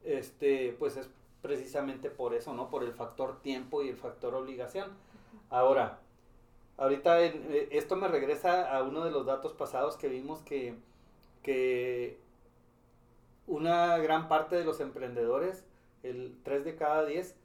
este, 0.04 0.76
pues 0.78 0.96
es 0.96 1.08
precisamente 1.42 2.10
por 2.10 2.34
eso, 2.34 2.52
¿no? 2.54 2.70
Por 2.70 2.84
el 2.84 2.92
factor 2.92 3.40
tiempo 3.42 3.82
y 3.82 3.88
el 3.88 3.96
factor 3.96 4.34
obligación. 4.34 4.90
Ahora, 5.50 6.00
ahorita 6.76 7.22
eh, 7.22 7.68
esto 7.72 7.96
me 7.96 8.08
regresa 8.08 8.76
a 8.76 8.82
uno 8.82 9.04
de 9.04 9.10
los 9.10 9.26
datos 9.26 9.52
pasados 9.52 9.96
que 9.96 10.08
vimos 10.08 10.40
que, 10.42 10.74
que 11.42 12.18
una 13.46 13.98
gran 13.98 14.28
parte 14.28 14.56
de 14.56 14.64
los 14.64 14.80
emprendedores 14.80 15.64
el 16.08 16.38
3 16.42 16.64
de 16.64 16.76
cada 16.76 17.04
10 17.04 17.36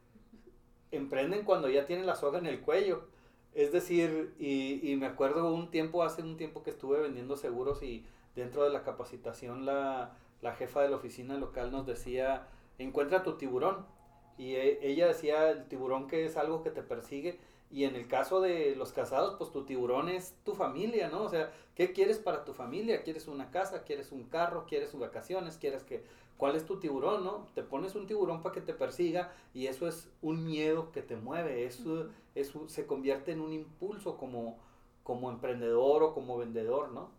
emprenden 0.90 1.44
cuando 1.44 1.68
ya 1.68 1.86
tienen 1.86 2.06
la 2.06 2.14
soga 2.14 2.38
en 2.38 2.46
el 2.46 2.60
cuello. 2.60 3.04
Es 3.54 3.72
decir, 3.72 4.34
y, 4.38 4.96
me 4.96 5.06
acuerdo 5.06 5.52
un 5.52 5.70
tiempo, 5.70 6.02
hace 6.02 6.22
un 6.22 6.36
tiempo 6.36 6.62
que 6.62 6.70
estuve 6.70 7.00
vendiendo 7.00 7.36
seguros 7.36 7.82
y 7.82 8.06
dentro 8.34 8.64
de 8.64 8.70
la 8.70 8.82
capacitación 8.82 9.66
la, 9.66 10.16
jefa 10.56 10.82
de 10.82 10.88
la 10.88 10.96
oficina 10.96 11.36
local 11.36 11.70
nos 11.70 11.86
decía, 11.86 12.46
encuentra 12.78 13.22
tu 13.22 13.36
tiburón. 13.36 13.86
Y 14.38 14.54
e, 14.54 14.78
ella 14.82 15.06
decía, 15.06 15.50
el 15.50 15.68
tiburón 15.68 16.06
que 16.08 16.24
es 16.24 16.36
algo 16.36 16.62
que 16.62 16.70
te 16.70 16.82
persigue 16.82 17.38
y 17.72 17.84
en 17.84 17.96
el 17.96 18.06
caso 18.06 18.42
de 18.42 18.76
los 18.76 18.92
casados, 18.92 19.36
pues 19.38 19.50
tu 19.50 19.64
tiburón 19.64 20.10
es 20.10 20.34
tu 20.44 20.54
familia, 20.54 21.08
¿no? 21.08 21.22
O 21.22 21.28
sea, 21.30 21.50
¿qué 21.74 21.92
quieres 21.92 22.18
para 22.18 22.44
tu 22.44 22.52
familia? 22.52 23.02
¿Quieres 23.02 23.28
una 23.28 23.50
casa? 23.50 23.82
¿Quieres 23.82 24.12
un 24.12 24.24
carro? 24.24 24.66
¿Quieres 24.68 24.96
vacaciones? 24.96 25.56
¿Quieres 25.56 25.82
que... 25.82 26.04
¿Cuál 26.36 26.54
es 26.56 26.66
tu 26.66 26.78
tiburón, 26.78 27.24
no? 27.24 27.46
Te 27.54 27.62
pones 27.62 27.94
un 27.94 28.06
tiburón 28.06 28.42
para 28.42 28.54
que 28.54 28.60
te 28.60 28.74
persiga 28.74 29.32
y 29.54 29.68
eso 29.68 29.88
es 29.88 30.10
un 30.20 30.44
miedo 30.44 30.92
que 30.92 31.00
te 31.00 31.16
mueve, 31.16 31.64
eso, 31.64 32.08
eso 32.34 32.68
se 32.68 32.84
convierte 32.84 33.32
en 33.32 33.40
un 33.40 33.52
impulso 33.52 34.16
como, 34.16 34.58
como 35.02 35.30
emprendedor 35.30 36.02
o 36.02 36.14
como 36.14 36.36
vendedor, 36.36 36.90
¿no? 36.90 37.10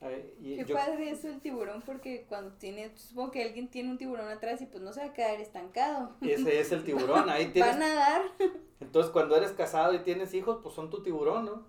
Qué 0.00 0.66
padre 0.72 1.10
eso 1.10 1.28
el 1.28 1.40
tiburón, 1.40 1.82
porque 1.82 2.24
cuando 2.28 2.52
tiene, 2.52 2.96
supongo 2.96 3.32
que 3.32 3.42
alguien 3.42 3.68
tiene 3.68 3.90
un 3.90 3.98
tiburón 3.98 4.28
atrás 4.28 4.62
y 4.62 4.66
pues 4.66 4.82
no 4.82 4.92
se 4.92 5.00
va 5.00 5.06
a 5.06 5.12
quedar 5.12 5.40
estancado. 5.40 6.16
Ese 6.22 6.60
es 6.60 6.72
el 6.72 6.84
tiburón, 6.84 7.28
ahí 7.28 7.48
tienes. 7.52 7.72
Va 7.72 7.76
a 7.76 7.78
nadar. 7.78 8.22
Entonces 8.80 9.12
cuando 9.12 9.36
eres 9.36 9.52
casado 9.52 9.94
y 9.94 10.00
tienes 10.00 10.34
hijos, 10.34 10.58
pues 10.62 10.74
son 10.74 10.90
tu 10.90 11.02
tiburón, 11.02 11.44
¿no? 11.44 11.62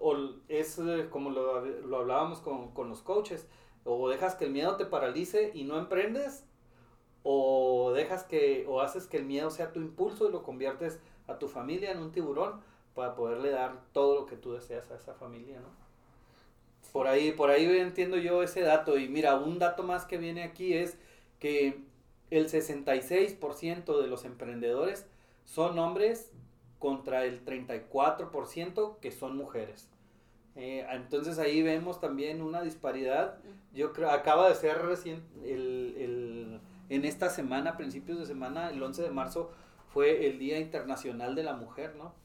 O 0.00 0.16
es 0.48 0.78
eh, 0.78 1.08
como 1.10 1.30
lo, 1.30 1.64
lo 1.64 1.98
hablábamos 1.98 2.40
con, 2.40 2.72
con, 2.72 2.88
los 2.88 3.02
coaches, 3.02 3.46
o 3.84 4.08
dejas 4.08 4.36
que 4.36 4.46
el 4.46 4.52
miedo 4.52 4.76
te 4.76 4.86
paralice 4.86 5.50
y 5.54 5.64
no 5.64 5.78
emprendes, 5.78 6.44
o 7.24 7.92
dejas 7.94 8.24
que, 8.24 8.64
o 8.68 8.80
haces 8.80 9.06
que 9.06 9.18
el 9.18 9.24
miedo 9.24 9.50
sea 9.50 9.72
tu 9.72 9.80
impulso 9.80 10.28
y 10.28 10.32
lo 10.32 10.42
conviertes 10.42 10.98
a 11.26 11.38
tu 11.38 11.48
familia 11.48 11.92
en 11.92 11.98
un 11.98 12.12
tiburón 12.12 12.60
para 12.94 13.14
poderle 13.14 13.50
dar 13.50 13.80
todo 13.92 14.14
lo 14.20 14.26
que 14.26 14.36
tú 14.36 14.52
deseas 14.52 14.90
a 14.90 14.96
esa 14.96 15.14
familia, 15.14 15.60
¿no? 15.60 15.82
Por 16.92 17.06
ahí, 17.06 17.32
por 17.32 17.48
ahí 17.48 17.64
entiendo 17.78 18.18
yo 18.18 18.42
ese 18.42 18.60
dato. 18.60 18.98
Y 18.98 19.08
mira, 19.08 19.36
un 19.36 19.58
dato 19.58 19.82
más 19.82 20.04
que 20.04 20.18
viene 20.18 20.42
aquí 20.42 20.74
es 20.74 20.98
que 21.38 21.80
el 22.30 22.50
66% 22.50 24.00
de 24.00 24.08
los 24.08 24.24
emprendedores 24.26 25.06
son 25.44 25.78
hombres 25.78 26.31
contra 26.82 27.24
el 27.24 27.44
34% 27.44 28.98
que 28.98 29.12
son 29.12 29.36
mujeres. 29.36 29.88
Eh, 30.56 30.84
entonces 30.90 31.38
ahí 31.38 31.62
vemos 31.62 32.00
también 32.00 32.42
una 32.42 32.60
disparidad. 32.60 33.38
Yo 33.72 33.92
creo, 33.92 34.10
acaba 34.10 34.48
de 34.48 34.56
ser 34.56 34.82
recién, 34.82 35.22
el, 35.44 36.60
en 36.88 37.04
esta 37.04 37.30
semana, 37.30 37.76
principios 37.76 38.18
de 38.18 38.26
semana, 38.26 38.70
el 38.70 38.82
11 38.82 39.00
de 39.00 39.10
marzo, 39.10 39.52
fue 39.94 40.26
el 40.26 40.40
Día 40.40 40.58
Internacional 40.58 41.36
de 41.36 41.44
la 41.44 41.52
Mujer, 41.52 41.94
¿no? 41.94 42.16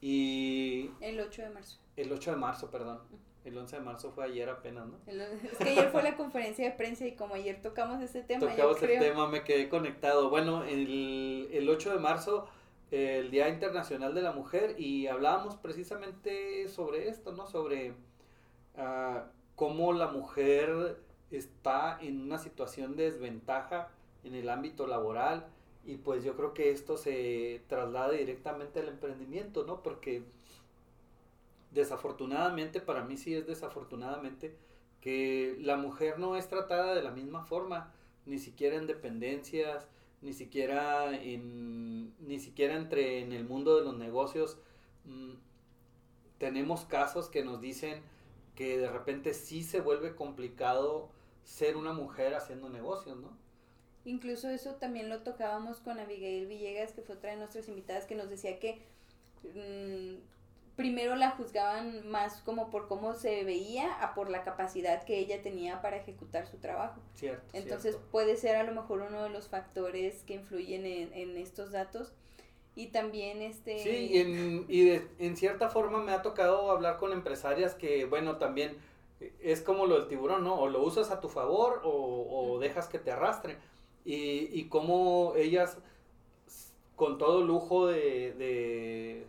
Y... 0.00 0.92
El 1.00 1.18
8 1.18 1.42
de 1.42 1.50
marzo. 1.50 1.80
El 1.96 2.12
8 2.12 2.30
de 2.30 2.36
marzo, 2.36 2.70
perdón. 2.70 3.00
El 3.44 3.58
11 3.58 3.76
de 3.76 3.82
marzo 3.82 4.12
fue 4.12 4.24
ayer 4.24 4.48
apenas, 4.48 4.86
¿no? 4.86 4.98
es 5.06 5.58
que 5.58 5.70
ayer 5.70 5.90
fue 5.90 6.04
la 6.04 6.16
conferencia 6.16 6.64
de 6.64 6.76
prensa 6.76 7.06
y 7.06 7.16
como 7.16 7.34
ayer 7.34 7.60
tocamos 7.60 8.00
ese 8.00 8.22
tema. 8.22 8.48
Tocamos 8.48 8.80
el 8.84 9.00
tema, 9.00 9.26
me 9.26 9.42
quedé 9.42 9.68
conectado. 9.68 10.30
Bueno, 10.30 10.62
el, 10.62 11.48
el 11.52 11.68
8 11.68 11.92
de 11.92 11.98
marzo 11.98 12.48
el 12.90 13.30
Día 13.30 13.48
Internacional 13.48 14.14
de 14.14 14.22
la 14.22 14.32
Mujer 14.32 14.78
y 14.78 15.06
hablábamos 15.06 15.56
precisamente 15.56 16.68
sobre 16.68 17.08
esto, 17.08 17.32
¿no? 17.32 17.46
Sobre 17.46 17.90
uh, 17.90 19.20
cómo 19.54 19.92
la 19.92 20.08
mujer 20.08 20.98
está 21.30 21.98
en 22.00 22.20
una 22.20 22.38
situación 22.38 22.96
de 22.96 23.10
desventaja 23.10 23.88
en 24.22 24.34
el 24.34 24.48
ámbito 24.48 24.86
laboral 24.86 25.46
y 25.84 25.96
pues 25.96 26.24
yo 26.24 26.36
creo 26.36 26.54
que 26.54 26.70
esto 26.70 26.96
se 26.96 27.62
traslada 27.68 28.12
directamente 28.12 28.80
al 28.80 28.88
emprendimiento, 28.88 29.64
¿no? 29.64 29.82
Porque 29.82 30.24
desafortunadamente, 31.70 32.80
para 32.80 33.04
mí 33.04 33.16
sí 33.16 33.34
es 33.34 33.46
desafortunadamente, 33.46 34.56
que 35.00 35.56
la 35.60 35.76
mujer 35.76 36.18
no 36.18 36.36
es 36.36 36.48
tratada 36.48 36.94
de 36.94 37.02
la 37.02 37.10
misma 37.10 37.44
forma, 37.44 37.92
ni 38.24 38.38
siquiera 38.38 38.76
en 38.76 38.86
dependencias, 38.86 39.86
ni 40.26 40.34
siquiera 40.34 41.16
en 41.16 42.12
ni 42.26 42.40
siquiera 42.40 42.74
entre 42.74 43.20
en 43.20 43.32
el 43.32 43.44
mundo 43.44 43.76
de 43.76 43.84
los 43.84 43.96
negocios 43.96 44.58
mm, 45.04 45.34
tenemos 46.38 46.84
casos 46.84 47.28
que 47.28 47.44
nos 47.44 47.60
dicen 47.60 48.02
que 48.56 48.76
de 48.76 48.90
repente 48.90 49.34
sí 49.34 49.62
se 49.62 49.80
vuelve 49.80 50.16
complicado 50.16 51.10
ser 51.44 51.76
una 51.76 51.92
mujer 51.92 52.34
haciendo 52.34 52.68
negocios, 52.68 53.16
¿no? 53.18 53.30
Incluso 54.04 54.48
eso 54.50 54.74
también 54.74 55.08
lo 55.08 55.22
tocábamos 55.22 55.78
con 55.78 56.00
Abigail 56.00 56.46
Villegas, 56.46 56.92
que 56.92 57.02
fue 57.02 57.14
otra 57.14 57.30
de 57.30 57.36
nuestras 57.36 57.68
invitadas, 57.68 58.06
que 58.06 58.16
nos 58.16 58.28
decía 58.28 58.58
que 58.58 58.80
mm, 59.44 60.16
primero 60.76 61.16
la 61.16 61.30
juzgaban 61.30 62.06
más 62.08 62.42
como 62.42 62.70
por 62.70 62.86
cómo 62.86 63.14
se 63.14 63.44
veía 63.44 63.94
a 63.94 64.14
por 64.14 64.30
la 64.30 64.44
capacidad 64.44 65.04
que 65.04 65.18
ella 65.18 65.42
tenía 65.42 65.80
para 65.80 65.96
ejecutar 65.96 66.46
su 66.46 66.58
trabajo. 66.58 67.00
Cierto. 67.14 67.44
Entonces 67.54 67.98
puede 68.12 68.36
ser 68.36 68.56
a 68.56 68.62
lo 68.62 68.72
mejor 68.72 69.00
uno 69.00 69.22
de 69.22 69.30
los 69.30 69.48
factores 69.48 70.22
que 70.24 70.34
influyen 70.34 70.84
en, 70.84 71.36
estos 71.38 71.72
datos. 71.72 72.12
Y 72.74 72.88
también 72.88 73.40
este... 73.40 73.78
Sí, 73.78 74.10
y, 74.12 74.18
en, 74.18 74.66
y 74.68 74.84
de, 74.84 75.08
en 75.18 75.36
cierta 75.38 75.70
forma 75.70 76.02
me 76.02 76.12
ha 76.12 76.20
tocado 76.20 76.70
hablar 76.70 76.98
con 76.98 77.12
empresarias 77.12 77.74
que, 77.74 78.04
bueno, 78.04 78.36
también 78.36 78.76
es 79.40 79.62
como 79.62 79.86
lo 79.86 79.98
del 79.98 80.08
tiburón, 80.08 80.44
¿no? 80.44 80.56
O 80.56 80.68
lo 80.68 80.82
usas 80.82 81.10
a 81.10 81.22
tu 81.22 81.30
favor 81.30 81.80
o, 81.84 82.50
o 82.52 82.58
dejas 82.58 82.86
que 82.88 82.98
te 82.98 83.10
arrastre. 83.10 83.56
Y, 84.04 84.50
y 84.52 84.68
cómo 84.68 85.32
ellas, 85.36 85.78
con 86.96 87.16
todo 87.16 87.40
lujo 87.40 87.86
de 87.86 89.26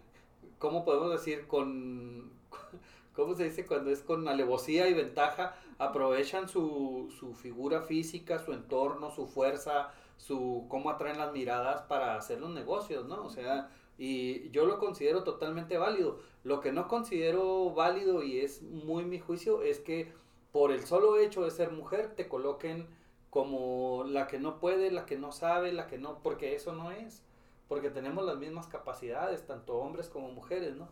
¿cómo 0.60 0.86
podemos 0.86 1.12
decir? 1.12 1.48
Con, 1.48 2.32
¿cómo 3.16 3.36
se 3.36 3.46
dice? 3.46 3.66
Cuando 3.66 3.92
es 3.92 4.02
con 4.02 4.28
alevosía 4.28 4.88
y 4.88 4.94
ventaja, 4.94 5.56
aprovechan 5.78 6.48
su, 6.50 7.14
su 7.18 7.34
figura 7.34 7.82
física, 7.82 8.40
su 8.40 8.54
entorno, 8.54 9.12
su 9.12 9.28
fuerza, 9.28 9.92
su 10.18 10.66
cómo 10.70 10.90
atraen 10.90 11.18
las 11.18 11.34
miradas 11.34 11.82
para 11.84 12.16
hacer 12.16 12.40
los 12.42 12.52
negocios, 12.52 13.06
¿no? 13.06 13.24
O 13.24 13.30
sea, 13.30 13.70
y 13.98 14.50
yo 14.52 14.66
lo 14.66 14.80
considero 14.80 15.24
totalmente 15.24 15.78
válido. 15.78 16.20
Lo 16.44 16.62
que 16.62 16.72
no 16.72 16.88
considero 16.88 17.72
válido 17.74 18.24
y 18.24 18.40
es 18.40 18.62
muy 18.62 19.06
mi 19.06 19.20
juicio 19.20 19.64
es 19.64 19.80
que 19.80 20.12
por 20.52 20.72
el 20.72 20.86
solo 20.86 21.18
hecho 21.18 21.44
de 21.44 21.52
ser 21.52 21.72
mujer 21.72 22.16
te 22.16 22.28
coloquen 22.28 22.88
como 23.30 24.04
la 24.06 24.28
que 24.28 24.40
no 24.40 24.60
puede, 24.60 24.92
la 24.92 25.06
que 25.06 25.18
no 25.18 25.32
sabe, 25.32 25.72
la 25.72 25.88
que 25.88 25.98
no, 25.98 26.20
porque 26.24 26.56
eso 26.56 26.74
no 26.74 26.92
es 26.92 27.24
porque 27.68 27.90
tenemos 27.90 28.26
las 28.26 28.38
mismas 28.38 28.68
capacidades, 28.68 29.46
tanto 29.46 29.78
hombres 29.78 30.08
como 30.08 30.32
mujeres, 30.32 30.76
¿no? 30.76 30.88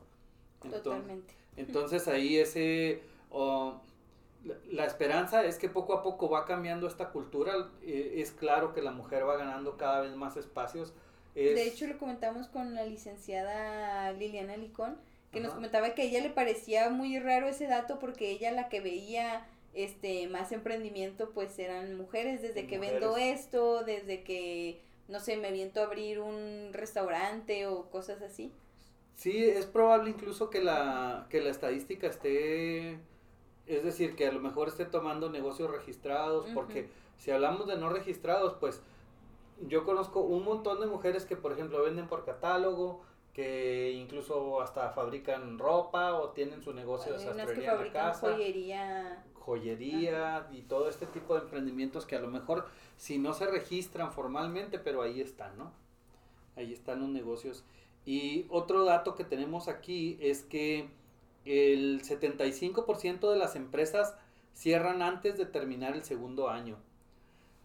Totalmente. 0.70 1.34
Entonces 1.58 2.08
ahí 2.08 2.38
ese, 2.38 3.02
la, 4.72 4.86
esperanza 4.86 5.44
es 5.46 5.58
que 5.58 5.70
poco 5.70 5.94
a 5.94 6.04
poco 6.04 6.30
va 6.30 6.46
cambiando 6.46 6.88
esta 6.88 7.10
cultura, 7.10 7.54
eh, 7.82 8.16
es 8.18 8.32
claro 8.32 8.74
que 8.74 8.82
la 8.82 8.92
mujer 8.92 9.28
va 9.28 9.38
ganando 9.38 9.78
cada 9.78 10.02
vez 10.02 10.16
más 10.16 10.38
espacios. 10.38 10.94
De 11.34 11.68
hecho 11.68 11.86
lo 11.88 11.98
comentamos 11.98 12.48
con 12.48 12.74
la 12.74 12.86
licenciada 12.86 14.12
Liliana 14.14 14.56
Licón, 14.56 14.98
que 15.32 15.42
nos 15.42 15.54
comentaba 15.54 15.94
que 15.94 16.04
a 16.04 16.06
ella 16.06 16.22
le 16.22 16.30
parecía 16.30 16.90
muy 16.90 17.20
raro 17.20 17.48
ese 17.48 17.68
dato 17.68 18.00
porque 18.00 18.32
ella 18.32 18.52
la 18.52 18.70
que 18.70 18.80
veía 18.80 19.46
este 19.74 20.30
más 20.30 20.54
emprendimiento 20.54 21.32
pues 21.32 21.60
eran 21.60 21.98
mujeres 21.98 22.42
desde 22.42 22.68
que 22.68 22.80
vendo 22.80 23.18
esto, 23.18 23.84
desde 23.84 24.24
que 24.24 24.80
no 25.08 25.20
sé, 25.20 25.38
me 25.38 25.52
viento 25.52 25.82
a 25.82 25.86
abrir 25.86 26.20
un 26.20 26.70
restaurante 26.74 27.68
o 27.68 27.90
cosas 27.90 28.22
así. 28.22 28.52
Sí, 29.16 29.46
es 29.46 29.66
probable 29.66 30.10
incluso 30.10 30.50
que 30.50 30.62
la, 30.62 31.28
que 31.30 31.42
la 31.42 31.50
estadística 31.50 32.08
esté, 32.08 33.00
es 33.66 33.84
decir, 33.84 34.16
que 34.16 34.28
a 34.28 34.32
lo 34.32 34.40
mejor 34.40 34.68
esté 34.68 34.86
tomando 34.86 35.30
negocios 35.30 35.72
registrados, 35.72 36.48
porque 36.54 36.90
si 37.18 37.32
hablamos 37.32 37.68
de 37.68 37.78
no 37.78 37.90
registrados, 37.90 38.56
pues 38.60 38.82
yo 39.62 39.86
conozco 39.86 40.22
un 40.22 40.44
montón 40.44 40.82
de 40.82 40.88
mujeres 40.88 41.26
que, 41.26 41.38
por 41.38 41.54
ejemplo, 41.54 41.82
venden 41.82 42.08
por 42.08 42.26
catálogo, 42.26 43.02
que 43.34 43.92
incluso 43.92 44.62
hasta 44.62 44.90
fabrican 44.92 45.60
ropa 45.60 46.14
o 46.14 46.30
tienen 46.30 46.62
su 46.62 46.74
negocio 46.74 47.14
de 47.14 47.20
sastrería 47.20 47.74
en 47.74 47.86
la 47.88 47.92
casa. 47.92 48.32
joyería. 48.32 49.24
Joyería 49.46 50.48
y 50.52 50.62
todo 50.62 50.90
este 50.90 51.06
tipo 51.06 51.36
de 51.36 51.42
emprendimientos 51.42 52.06
que 52.06 52.16
a 52.16 52.20
lo 52.20 52.30
mejor 52.30 52.68
si 52.98 53.20
no 53.20 53.34
se 53.34 53.46
registran 53.46 54.12
formalmente, 54.12 54.80
pero 54.80 55.04
ahí 55.04 55.22
están, 55.22 55.58
¿no? 55.58 55.72
Ahí 56.56 56.74
están 56.74 57.02
los 57.02 57.10
negocios. 57.10 57.64
Y 58.06 58.46
otro 58.50 58.86
dato 58.86 59.16
que 59.16 59.24
tenemos 59.24 59.68
aquí 59.68 60.18
es 60.20 60.44
que 60.44 60.90
el 61.46 62.02
75% 62.02 63.32
de 63.32 63.38
las 63.38 63.56
empresas 63.56 64.16
cierran 64.54 65.02
antes 65.02 65.38
de 65.38 65.46
terminar 65.46 65.96
el 65.96 66.04
segundo 66.04 66.50
año. 66.50 66.78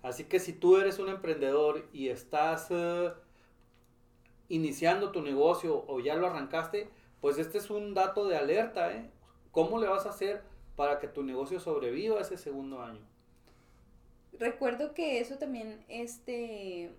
Así 0.02 0.24
que 0.24 0.38
si 0.38 0.52
tú 0.52 0.76
eres 0.76 0.98
un 0.98 1.08
emprendedor 1.08 1.88
y 1.92 2.08
estás 2.08 2.66
eh, 2.70 3.12
iniciando 4.48 5.12
tu 5.12 5.22
negocio 5.22 5.84
o 5.86 6.00
ya 6.00 6.16
lo 6.16 6.26
arrancaste, 6.26 6.90
pues 7.20 7.38
este 7.38 7.58
es 7.58 7.70
un 7.70 7.94
dato 7.94 8.26
de 8.26 8.36
alerta, 8.36 8.92
¿eh? 8.92 9.10
¿Cómo 9.50 9.78
le 9.78 9.88
vas 9.88 10.06
a 10.06 10.10
hacer 10.10 10.42
para 10.80 10.98
que 10.98 11.08
tu 11.08 11.22
negocio 11.22 11.60
sobreviva 11.60 12.22
ese 12.22 12.38
segundo 12.38 12.80
año? 12.80 13.02
recuerdo 14.38 14.94
que 14.94 15.20
eso 15.20 15.36
también, 15.36 15.84
este, 15.88 16.90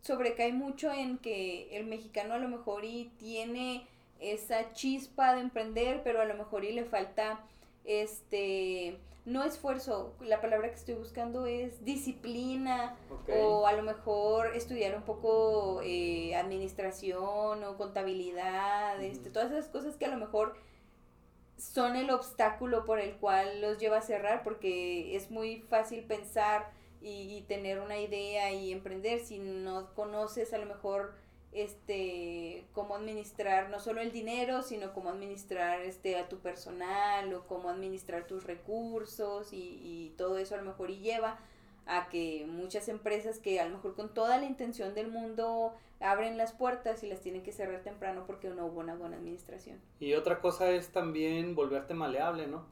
sobrecae 0.00 0.52
mucho 0.52 0.92
en 0.92 1.18
que 1.18 1.76
el 1.76 1.86
mexicano 1.86 2.34
a 2.34 2.38
lo 2.38 2.48
mejor 2.48 2.84
y 2.84 3.10
tiene 3.18 3.84
esa 4.20 4.72
chispa 4.74 5.34
de 5.34 5.40
emprender, 5.40 6.02
pero 6.04 6.20
a 6.20 6.24
lo 6.24 6.34
mejor 6.34 6.64
y 6.64 6.70
le 6.70 6.84
falta, 6.84 7.40
este, 7.84 8.96
no 9.24 9.42
esfuerzo, 9.42 10.14
la 10.20 10.40
palabra 10.40 10.68
que 10.68 10.76
estoy 10.76 10.94
buscando 10.94 11.46
es 11.46 11.84
disciplina 11.84 12.96
o 13.42 13.66
a 13.66 13.72
lo 13.72 13.82
mejor 13.82 14.54
estudiar 14.54 14.94
un 14.94 15.02
poco 15.02 15.80
eh, 15.82 16.36
administración 16.36 17.64
o 17.64 17.76
contabilidad, 17.76 19.02
este, 19.02 19.30
todas 19.30 19.50
esas 19.50 19.66
cosas 19.66 19.96
que 19.96 20.04
a 20.04 20.10
lo 20.10 20.16
mejor 20.16 20.54
son 21.58 21.96
el 21.96 22.10
obstáculo 22.10 22.84
por 22.84 23.00
el 23.00 23.16
cual 23.16 23.60
los 23.60 23.78
lleva 23.78 23.98
a 23.98 24.02
cerrar 24.02 24.42
porque 24.42 25.16
es 25.16 25.30
muy 25.30 25.60
fácil 25.62 26.04
pensar 26.04 26.70
y, 27.00 27.44
tener 27.48 27.80
una 27.80 27.98
idea 27.98 28.52
y 28.52 28.72
emprender. 28.72 29.20
Si 29.20 29.38
no 29.38 29.94
conoces 29.94 30.52
a 30.52 30.58
lo 30.58 30.66
mejor 30.66 31.14
este 31.52 32.66
cómo 32.72 32.94
administrar 32.94 33.70
no 33.70 33.80
solo 33.80 34.02
el 34.02 34.12
dinero 34.12 34.60
sino 34.60 34.92
cómo 34.92 35.08
administrar 35.08 35.80
este 35.80 36.18
a 36.18 36.28
tu 36.28 36.40
personal 36.40 37.32
o 37.32 37.46
cómo 37.46 37.70
administrar 37.70 38.26
tus 38.26 38.44
recursos 38.44 39.54
y, 39.54 39.80
y 39.82 40.14
todo 40.18 40.36
eso 40.36 40.56
a 40.56 40.58
lo 40.58 40.64
mejor 40.64 40.90
y 40.90 40.98
lleva 40.98 41.40
a 41.88 42.08
que 42.08 42.46
muchas 42.46 42.88
empresas 42.88 43.38
que 43.38 43.60
a 43.60 43.64
lo 43.64 43.76
mejor 43.76 43.94
con 43.94 44.12
toda 44.12 44.38
la 44.38 44.44
intención 44.44 44.94
del 44.94 45.10
mundo 45.10 45.72
abren 46.00 46.36
las 46.36 46.52
puertas 46.52 47.02
y 47.02 47.08
las 47.08 47.20
tienen 47.20 47.42
que 47.42 47.50
cerrar 47.50 47.82
temprano 47.82 48.24
porque 48.26 48.48
no 48.50 48.66
hubo 48.66 48.80
una 48.80 48.94
buena 48.94 49.16
administración. 49.16 49.80
Y 49.98 50.12
otra 50.14 50.40
cosa 50.40 50.70
es 50.70 50.90
también 50.90 51.54
volverte 51.54 51.94
maleable, 51.94 52.46
¿no? 52.46 52.66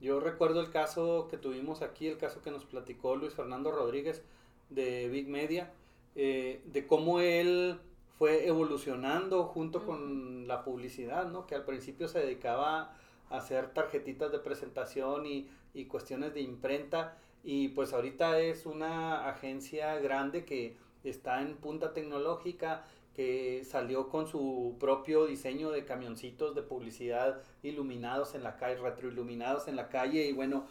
Yo 0.00 0.18
recuerdo 0.18 0.60
el 0.60 0.70
caso 0.70 1.28
que 1.30 1.36
tuvimos 1.36 1.82
aquí, 1.82 2.08
el 2.08 2.18
caso 2.18 2.42
que 2.42 2.50
nos 2.50 2.64
platicó 2.64 3.16
Luis 3.16 3.34
Fernando 3.34 3.70
Rodríguez 3.70 4.22
de 4.70 5.08
Big 5.08 5.28
Media, 5.28 5.70
eh, 6.16 6.62
de 6.64 6.86
cómo 6.86 7.20
él 7.20 7.78
fue 8.18 8.46
evolucionando 8.46 9.44
junto 9.44 9.84
con 9.84 10.48
la 10.48 10.64
publicidad, 10.64 11.26
¿no? 11.26 11.46
Que 11.46 11.54
al 11.54 11.64
principio 11.64 12.08
se 12.08 12.20
dedicaba 12.20 12.96
a 13.30 13.36
hacer 13.36 13.74
tarjetitas 13.74 14.32
de 14.32 14.38
presentación 14.38 15.26
y, 15.26 15.48
y 15.74 15.84
cuestiones 15.86 16.32
de 16.34 16.40
imprenta 16.40 17.18
y 17.44 17.68
pues 17.68 17.92
ahorita 17.92 18.40
es 18.40 18.64
una 18.64 19.28
agencia 19.28 19.96
grande 20.00 20.46
que 20.46 20.76
está 21.04 21.42
en 21.42 21.56
punta 21.56 21.92
tecnológica, 21.92 22.84
que 23.14 23.62
salió 23.64 24.08
con 24.08 24.26
su 24.26 24.76
propio 24.80 25.26
diseño 25.26 25.70
de 25.70 25.84
camioncitos 25.84 26.54
de 26.54 26.62
publicidad 26.62 27.42
iluminados 27.62 28.34
en 28.34 28.42
la 28.42 28.56
calle, 28.56 28.80
retroiluminados 28.80 29.68
en 29.68 29.76
la 29.76 29.90
calle 29.90 30.26
y 30.26 30.32
bueno, 30.32 30.66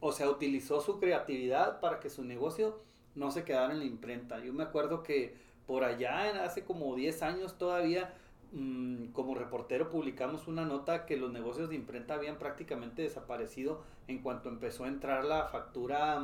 o, 0.00 0.12
sea, 0.12 0.28
utilizó 0.28 0.80
su 0.80 0.98
creatividad 0.98 1.80
para 1.80 2.00
que 2.00 2.10
su 2.10 2.24
negocio 2.24 2.80
no 3.14 3.30
se 3.30 3.44
quedara 3.44 3.72
en 3.72 3.80
la 3.80 3.84
imprenta. 3.84 4.40
Yo 4.40 4.52
me 4.52 4.64
acuerdo 4.64 5.02
que 5.02 5.34
por 5.66 5.84
allá, 5.84 6.44
hace 6.44 6.64
como 6.64 6.96
10 6.96 7.22
años 7.22 7.58
todavía, 7.58 8.12
mm, 8.52 9.06
como 9.12 9.34
reportero 9.34 9.90
publicamos 9.90 10.48
una 10.48 10.64
nota 10.64 11.06
que 11.06 11.16
los 11.16 11.32
negocios 11.32 11.68
de 11.68 11.76
imprenta 11.76 12.14
habían 12.14 12.38
prácticamente 12.38 13.02
desaparecido 13.02 13.82
en 14.08 14.18
cuanto 14.18 14.48
empezó 14.48 14.84
a 14.84 14.88
entrar 14.88 15.24
la 15.24 15.46
factura, 15.48 16.22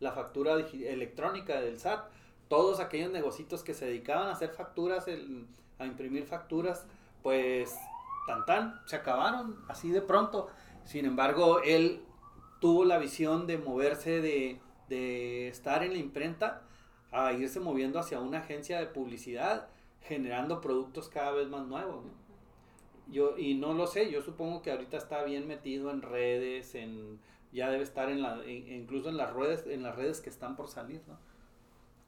la 0.00 0.12
factura 0.12 0.54
electrónica 0.54 1.60
del 1.60 1.78
SAT 1.78 2.08
todos 2.48 2.80
aquellos 2.80 3.12
negocios 3.12 3.62
que 3.62 3.74
se 3.74 3.86
dedicaban 3.86 4.28
a 4.28 4.32
hacer 4.32 4.50
facturas, 4.50 5.06
a 5.78 5.86
imprimir 5.86 6.24
facturas, 6.24 6.86
pues 7.22 7.76
tan 8.26 8.44
tan, 8.46 8.80
se 8.86 8.96
acabaron 8.96 9.56
así 9.68 9.90
de 9.90 10.00
pronto. 10.00 10.48
Sin 10.84 11.04
embargo, 11.04 11.60
él 11.62 12.02
tuvo 12.60 12.84
la 12.84 12.98
visión 12.98 13.46
de 13.46 13.58
moverse 13.58 14.20
de 14.88 15.48
estar 15.48 15.82
en 15.82 15.92
la 15.92 15.98
imprenta 15.98 16.62
a 17.12 17.32
irse 17.32 17.60
moviendo 17.60 17.98
hacia 17.98 18.20
una 18.20 18.38
agencia 18.38 18.78
de 18.78 18.86
publicidad, 18.86 19.68
generando 20.08 20.60
productos 20.60 21.08
cada 21.08 21.32
vez 21.32 21.48
más 21.48 21.66
nuevos. 21.66 22.04
Yo, 23.10 23.38
y 23.38 23.54
no 23.54 23.74
lo 23.74 23.86
sé, 23.86 24.10
yo 24.10 24.20
supongo 24.22 24.62
que 24.62 24.70
ahorita 24.70 24.96
está 24.96 25.22
bien 25.22 25.46
metido 25.46 25.90
en 25.90 26.02
redes, 26.02 26.74
en 26.74 27.20
ya 27.52 27.70
debe 27.70 27.82
estar 27.82 28.10
en 28.10 28.22
la, 28.22 28.44
incluso 28.46 29.08
en 29.08 29.16
las 29.16 29.32
redes, 29.32 29.66
en 29.66 29.82
las 29.82 29.96
redes 29.96 30.20
que 30.20 30.28
están 30.28 30.56
por 30.56 30.68
salir, 30.68 31.00
¿no? 31.06 31.18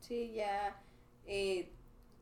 Sí, 0.01 0.33
ya. 0.33 0.81
Eh, 1.27 1.71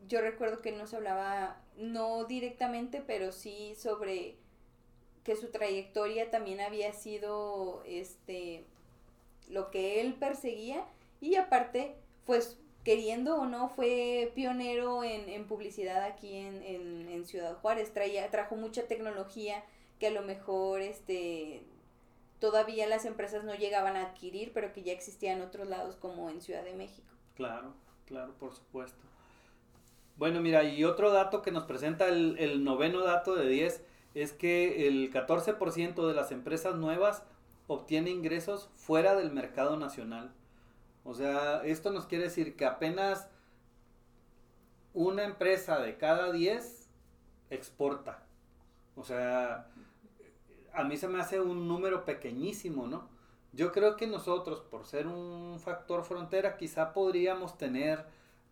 yo 0.07 0.21
recuerdo 0.21 0.61
que 0.61 0.73
nos 0.73 0.95
hablaba, 0.95 1.61
no 1.77 2.25
directamente, 2.25 3.03
pero 3.05 3.33
sí 3.33 3.75
sobre 3.77 4.37
que 5.25 5.37
su 5.37 5.51
trayectoria 5.51 6.31
también 6.31 6.61
había 6.61 6.93
sido 6.93 7.83
este 7.85 8.65
lo 9.49 9.71
que 9.71 10.01
él 10.01 10.15
perseguía 10.15 10.87
y 11.21 11.37
aparte 11.37 11.97
pues 12.25 12.59
queriendo 12.89 13.37
o 13.37 13.45
no 13.45 13.69
fue 13.69 14.33
pionero 14.35 15.05
en, 15.05 15.29
en 15.29 15.47
publicidad 15.47 16.03
aquí 16.05 16.35
en, 16.35 16.63
en, 16.63 17.09
en, 17.11 17.27
Ciudad 17.27 17.55
Juárez 17.59 17.93
traía 17.93 18.31
trajo 18.31 18.57
mucha 18.57 18.87
tecnología 18.87 19.63
que 19.99 20.07
a 20.07 20.11
lo 20.11 20.23
mejor 20.23 20.81
este 20.81 21.63
todavía 22.39 22.87
las 22.87 23.05
empresas 23.05 23.45
no 23.45 23.55
llegaban 23.55 23.97
a 23.97 24.07
adquirir 24.07 24.53
pero 24.55 24.73
que 24.73 24.83
ya 24.83 24.93
existían 24.93 25.39
en 25.39 25.45
otros 25.45 25.69
lados 25.69 25.97
como 25.97 26.31
en 26.31 26.41
Ciudad 26.41 26.65
de 26.65 26.73
México 26.73 27.19
Claro, 27.39 27.73
claro, 28.05 28.35
por 28.41 28.53
supuesto. 28.53 28.99
Bueno, 30.17 30.41
mira, 30.41 30.65
y 30.65 30.83
otro 30.83 31.13
dato 31.13 31.41
que 31.41 31.53
nos 31.53 31.67
presenta 31.67 32.09
el, 32.09 32.65
noveno 32.65 33.05
dato 33.05 33.37
de 33.37 33.47
10 33.47 33.85
es 34.15 34.33
que 34.33 34.89
el 34.89 35.13
14% 35.13 36.09
de 36.09 36.15
las 36.15 36.33
empresas 36.33 36.75
nuevas 36.75 37.23
obtiene 37.69 38.11
ingresos 38.11 38.71
fuera 38.75 39.15
del 39.15 39.31
mercado 39.31 39.77
nacional. 39.77 40.33
O 41.09 41.15
sea, 41.15 41.63
esto 41.65 41.91
nos 41.91 42.05
quiere 42.05 42.25
decir 42.25 42.55
que 42.55 42.67
apenas 42.67 43.31
una 44.93 45.25
empresa 45.25 45.79
de 45.79 45.97
cada 45.97 46.31
10 46.31 46.91
exporta. 47.49 48.27
O 48.95 49.03
sea, 49.03 49.69
a 50.75 50.85
mí 50.85 50.99
se 50.99 51.09
me 51.09 51.19
hace 51.19 51.41
un 51.41 51.67
número 51.67 52.05
pequeñísimo, 52.05 52.87
¿no? 52.87 53.09
Yo 53.55 53.73
creo 53.73 53.97
que 53.97 54.07
nosotros, 54.07 54.61
por 54.61 54.85
ser 54.85 55.07
un 55.07 55.59
factor 55.59 56.05
frontera, 56.05 56.59
quizá 56.59 56.93
podríamos 56.93 57.57
tener 57.57 58.05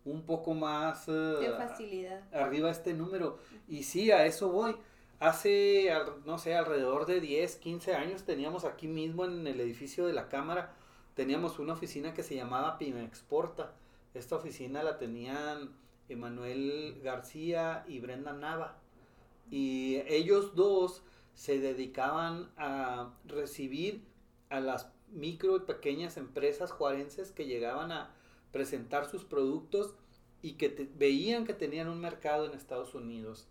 un 0.03 0.23
poco 0.23 0.55
más... 0.55 1.05
de 1.05 1.53
facilidad. 1.55 2.23
Arriba 2.33 2.71
este 2.71 2.95
número. 2.95 3.37
Y 3.67 3.83
sí, 3.83 4.09
a 4.09 4.25
eso 4.25 4.49
voy. 4.49 4.75
Hace, 5.19 5.91
no 6.25 6.39
sé, 6.39 6.55
alrededor 6.55 7.05
de 7.05 7.21
10, 7.21 7.55
15 7.57 7.93
años 7.93 8.23
teníamos 8.23 8.65
aquí 8.65 8.87
mismo 8.87 9.25
en 9.25 9.45
el 9.45 9.59
edificio 9.59 10.07
de 10.07 10.13
la 10.13 10.27
Cámara, 10.27 10.73
teníamos 11.17 11.57
una 11.57 11.73
oficina 11.73 12.13
que 12.13 12.21
se 12.21 12.35
llamaba 12.35 12.77
Exporta. 12.79 13.73
Esta 14.13 14.35
oficina 14.35 14.83
la 14.83 14.99
tenían 14.99 15.71
Emanuel 16.09 17.01
García 17.03 17.83
y 17.87 17.99
Brenda 17.99 18.33
Nava. 18.33 18.77
Y 19.49 19.95
ellos 20.07 20.53
dos 20.53 21.01
se 21.33 21.59
dedicaban 21.59 22.51
a 22.55 23.15
recibir 23.25 24.03
a 24.49 24.59
las 24.59 24.91
micro 25.11 25.55
y 25.57 25.61
pequeñas 25.61 26.17
empresas 26.17 26.71
juarenses 26.71 27.31
que 27.31 27.47
llegaban 27.47 27.91
a 27.91 28.13
presentar 28.51 29.09
sus 29.09 29.25
productos 29.25 29.95
y 30.43 30.53
que 30.53 30.87
veían 30.97 31.45
que 31.45 31.55
tenían 31.55 31.89
un 31.89 31.99
mercado 31.99 32.45
en 32.45 32.53
Estados 32.53 32.93
Unidos. 32.93 33.47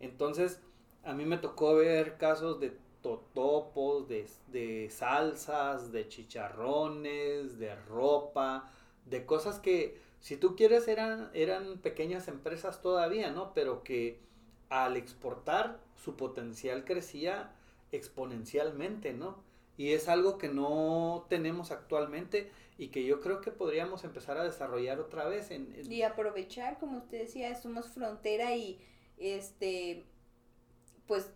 Entonces, 0.00 0.60
a 1.02 1.14
mí 1.14 1.24
me 1.24 1.38
tocó 1.38 1.76
ver 1.76 2.18
casos 2.18 2.60
de 2.60 2.76
totopos, 3.02 4.08
de, 4.08 4.26
de 4.48 4.88
salsas, 4.90 5.92
de 5.92 6.08
chicharrones, 6.08 7.58
de 7.58 7.74
ropa, 7.74 8.70
de 9.04 9.24
cosas 9.24 9.58
que, 9.58 9.98
si 10.20 10.36
tú 10.36 10.56
quieres, 10.56 10.88
eran, 10.88 11.30
eran 11.34 11.78
pequeñas 11.78 12.28
empresas 12.28 12.82
todavía, 12.82 13.30
¿no? 13.30 13.52
Pero 13.54 13.82
que 13.82 14.18
al 14.68 14.96
exportar 14.96 15.78
su 15.96 16.16
potencial 16.16 16.84
crecía 16.84 17.52
exponencialmente, 17.92 19.12
¿no? 19.12 19.46
y 19.76 19.92
es 19.92 20.08
algo 20.08 20.38
que 20.38 20.48
no 20.48 21.26
tenemos 21.28 21.70
actualmente 21.70 22.50
y 22.78 22.88
que 22.88 23.04
yo 23.04 23.20
creo 23.20 23.40
que 23.40 23.50
podríamos 23.50 24.04
empezar 24.04 24.38
a 24.38 24.44
desarrollar 24.44 25.00
otra 25.00 25.26
vez 25.26 25.50
en, 25.50 25.74
y 25.90 26.02
aprovechar 26.02 26.78
como 26.78 26.98
usted 26.98 27.20
decía 27.20 27.54
somos 27.54 27.88
frontera 27.88 28.54
y 28.54 28.78
este 29.18 30.04
pues 31.06 31.30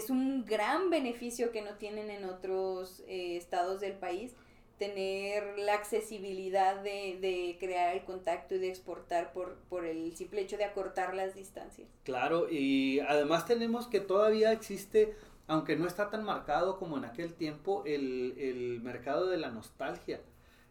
es 0.00 0.10
un 0.10 0.44
gran 0.44 0.90
beneficio 0.90 1.52
que 1.52 1.62
no 1.62 1.74
tienen 1.74 2.10
en 2.10 2.24
otros 2.24 3.02
eh, 3.06 3.36
estados 3.36 3.80
del 3.80 3.94
país 3.94 4.34
tener 4.78 5.58
la 5.58 5.74
accesibilidad 5.74 6.82
de, 6.82 7.18
de, 7.20 7.58
crear 7.60 7.94
el 7.94 8.02
contacto 8.04 8.54
y 8.54 8.58
de 8.58 8.70
exportar 8.70 9.34
por, 9.34 9.56
por 9.68 9.84
el 9.84 10.16
simple 10.16 10.40
hecho 10.40 10.56
de 10.56 10.64
acortar 10.64 11.14
las 11.14 11.34
distancias. 11.34 11.86
Claro, 12.02 12.48
y 12.50 12.98
además 13.00 13.44
tenemos 13.46 13.88
que 13.88 14.00
todavía 14.00 14.52
existe 14.52 15.14
aunque 15.50 15.74
no 15.74 15.88
está 15.88 16.10
tan 16.10 16.22
marcado 16.22 16.78
como 16.78 16.96
en 16.96 17.04
aquel 17.04 17.34
tiempo 17.34 17.82
el, 17.84 18.78
mercado 18.84 19.26
de 19.26 19.36
la 19.36 19.50
nostalgia. 19.50 20.20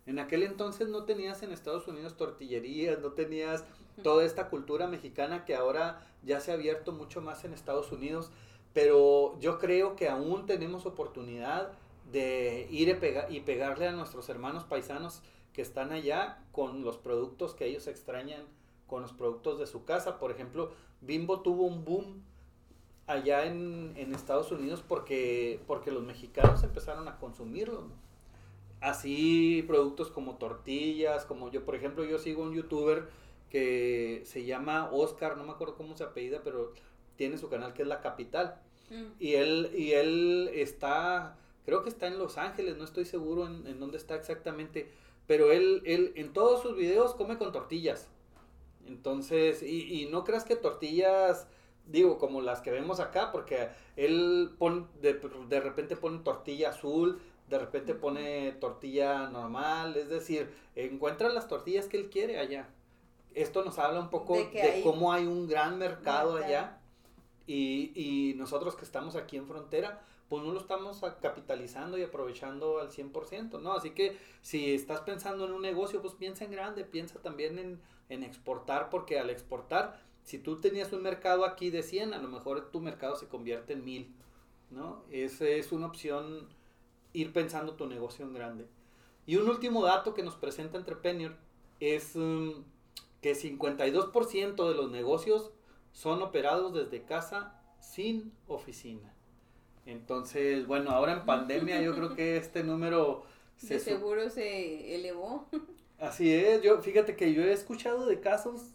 En 0.05 0.19
aquel 0.19 0.41
entonces 0.43 0.87
no 0.87 1.03
tenías 1.03 1.43
en 1.43 1.51
Estados 1.51 1.85
Unidos 1.89 2.15
tortillerías, 2.15 2.97
no 2.99 3.11
tenías 3.11 3.65
toda 4.03 4.23
esta 4.23 4.47
cultura 4.47 4.87
mexicana 4.87 5.43
que 5.43 5.53
ahora 5.53 6.01
ya 6.23 6.39
se 6.39 6.51
ha 6.51 6.53
abierto 6.53 6.93
mucho 6.93 7.19
más 7.19 7.43
en 7.43 7.53
Estados 7.53 7.91
Unidos, 7.91 8.31
pero 8.73 9.39
yo 9.39 9.58
creo 9.58 9.95
que 9.95 10.10
aún 10.10 10.45
tenemos 10.45 10.86
oportunidad 10.86 11.71
de 12.12 12.67
ir 12.71 12.99
y 13.29 13.39
pegarle 13.41 13.88
a 13.88 13.91
nuestros 13.91 14.29
hermanos 14.29 14.63
paisanos 14.63 15.21
que 15.53 15.62
están 15.62 15.91
allá 15.91 16.39
con 16.51 16.84
los 16.84 16.97
productos 16.97 17.53
que 17.53 17.65
ellos 17.65 17.88
extrañan, 17.88 18.43
con 18.88 19.01
los 19.01 19.13
productos 19.13 19.60
de 19.60 19.67
su 19.67 19.86
casa. 19.86 20.19
Por 20.19 20.32
ejemplo, 20.32 20.71
Bimbo 21.01 21.41
tuvo 21.41 21.65
un 21.65 21.86
boom 21.86 22.23
allá 23.08 23.45
en, 23.45 23.95
Estados 24.13 24.51
Unidos 24.51 24.84
porque, 24.88 25.60
porque 25.67 25.91
los 25.91 26.03
mexicanos 26.03 26.63
empezaron 26.63 27.08
a 27.08 27.17
consumirlo. 27.17 27.88
Así 28.82 29.63
productos 29.67 30.10
como 30.10 30.38
tortillas, 30.38 31.25
como 31.25 31.51
yo, 31.51 31.65
por 31.65 31.75
ejemplo, 31.75 32.05
yo 32.05 32.17
sigo 32.17 32.43
un 32.43 32.53
youtuber 32.53 33.10
que 33.49 34.21
se 34.25 34.45
llama 34.45 34.89
Oscar, 34.91 35.36
no 35.36 35.43
me 35.43 35.51
acuerdo 35.51 35.75
cómo 35.75 35.97
se 35.97 36.03
apellida, 36.03 36.41
pero 36.43 36.73
tiene 37.19 37.38
su 37.38 37.49
canal 37.49 37.73
que 37.73 37.82
es 37.82 37.88
La 37.89 37.99
Capital. 37.99 38.55
Mm. 38.89 39.03
Y 39.19 39.34
él, 39.34 39.71
y 39.75 39.91
él 39.91 40.49
está, 40.53 41.36
creo 41.65 41.84
que 41.84 41.89
está 41.89 42.08
en 42.08 42.17
Los 42.17 42.38
Ángeles, 42.38 42.77
no 42.77 42.86
estoy 42.86 43.03
seguro 43.03 43.45
en, 43.45 43.67
en 43.67 43.77
dónde 43.77 43.97
está 43.97 44.15
exactamente, 44.15 44.89
pero 45.27 45.51
él, 45.51 45.84
él 45.86 46.13
en 46.15 46.32
todos 46.32 46.62
sus 46.62 46.77
videos 46.77 47.13
come 47.15 47.38
con 47.38 47.51
tortillas. 47.51 48.08
Entonces, 48.88 49.62
y, 49.62 50.01
y 50.01 50.05
no 50.08 50.23
creas 50.23 50.45
que 50.45 50.55
tortillas 50.55 51.45
digo, 51.86 52.17
como 52.17 52.41
las 52.41 52.62
que 52.62 52.71
vemos 52.71 52.99
acá, 52.99 53.32
porque 53.32 53.67
él 53.95 54.51
pone, 54.58 54.86
de, 55.01 55.60
repente 55.60 55.97
pone 55.97 56.19
tortilla 56.19 56.69
azul, 56.69 57.19
de 57.49 57.60
repente 57.60 57.95
pone 57.95 58.51
tortilla 58.53 59.27
normal, 59.27 59.97
es 59.97 60.08
decir, 60.08 60.49
encuentra 60.75 61.29
las 61.29 61.47
tortillas 61.47 61.88
que 61.88 61.97
él 61.97 62.10
quiere 62.10 62.39
allá. 62.39 62.69
Esto 63.34 63.65
nos 63.65 63.77
habla 63.79 63.99
un 63.99 64.10
poco 64.10 64.36
de, 64.36 64.82
cómo 64.84 65.12
hay 65.12 65.25
un 65.25 65.47
gran 65.47 65.77
mercado 65.77 66.38
allá 66.38 66.78
y, 67.51 68.33
nosotros 68.35 68.75
que 68.75 68.85
estamos 68.85 69.15
aquí 69.15 69.38
en 69.38 69.47
frontera, 69.47 70.01
pues 70.29 70.43
no 70.43 70.51
lo 70.51 70.59
estamos 70.59 71.01
capitalizando 71.21 71.97
y 71.97 72.03
aprovechando 72.03 72.79
al 72.79 72.89
100%, 72.91 73.59
¿no? 73.59 73.73
Así 73.73 73.91
que 73.91 74.17
si 74.41 74.73
estás 74.75 75.01
pensando 75.01 75.45
en 75.45 75.53
un 75.53 75.62
negocio, 75.62 76.01
pues 76.01 76.13
piensa 76.13 76.45
en 76.45 76.51
grande, 76.51 76.85
piensa 76.85 77.19
también 77.19 77.57
en, 77.57 77.81
en 78.09 78.23
exportar, 78.23 78.89
porque 78.89 79.19
al 79.19 79.29
exportar 79.29 79.99
si 80.23 80.38
tú 80.38 80.62
tenías 80.62 80.93
un 80.93 81.01
mercado 81.01 81.43
aquí 81.43 81.71
de 81.71 81.81
100, 81.81 82.13
a 82.13 82.19
lo 82.19 82.27
mejor 82.27 82.69
tu 82.69 82.79
mercado 82.81 83.15
se 83.15 83.27
convierte 83.27 83.73
en 83.73 83.83
1000, 83.83 84.13
¿no? 84.69 85.03
Esa 85.09 85.47
es 85.47 85.71
una 85.71 85.88
opción, 85.88 86.47
ir 87.13 87.33
pensando 87.33 87.73
tu 87.73 87.88
negocio 87.88 88.25
en 88.25 88.33
grande. 88.33 88.67
Y 89.25 89.38
un 89.38 89.49
último 89.49 89.83
dato 89.83 90.13
que 90.13 90.21
nos 90.21 90.35
presenta 90.35 90.77
Entrepreneur 90.77 91.35
es 91.79 92.15
um, 92.15 92.63
que 93.21 93.33
52% 93.33 94.67
de 94.67 94.75
los 94.75 94.91
negocios 94.91 95.51
son 95.91 96.21
operados 96.21 96.73
desde 96.73 97.04
casa 97.04 97.60
sin 97.80 98.32
oficina. 98.47 99.13
Entonces, 99.86 100.67
bueno, 100.67 100.91
ahora 100.91 101.13
en 101.13 101.25
pandemia 101.25 101.82
yo 101.82 101.95
creo 101.95 102.15
que 102.15 102.38
este 102.38 102.63
número... 102.63 103.23
Se 103.58 103.73
de 103.73 103.80
seguro 103.82 104.30
se 104.30 104.95
elevó. 104.95 105.45
Así 105.99 106.34
es, 106.34 106.62
yo 106.62 106.82
fíjate 106.82 107.17
que 107.17 107.34
yo 107.34 107.43
he 107.43 107.52
escuchado 107.52 108.06
de 108.06 108.21
casos 108.21 108.71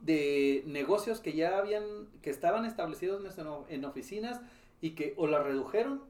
de 0.00 0.62
negocios 0.66 1.20
que 1.20 1.32
ya 1.32 1.58
habían, 1.58 2.08
que 2.22 2.30
estaban 2.30 2.64
establecidos 2.64 3.20
en, 3.68 3.84
oficinas 3.84 4.40
y 4.80 4.90
que 4.90 5.14
o 5.16 5.26
la 5.26 5.42
redujeron, 5.42 6.02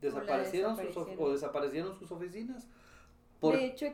desaparecieron, 0.00 0.76
sus, 0.76 1.06
o 1.18 1.30
desaparecieron 1.30 1.96
sus 1.96 2.10
oficinas. 2.10 2.66
de 3.40 3.64
hecho, 3.64 3.86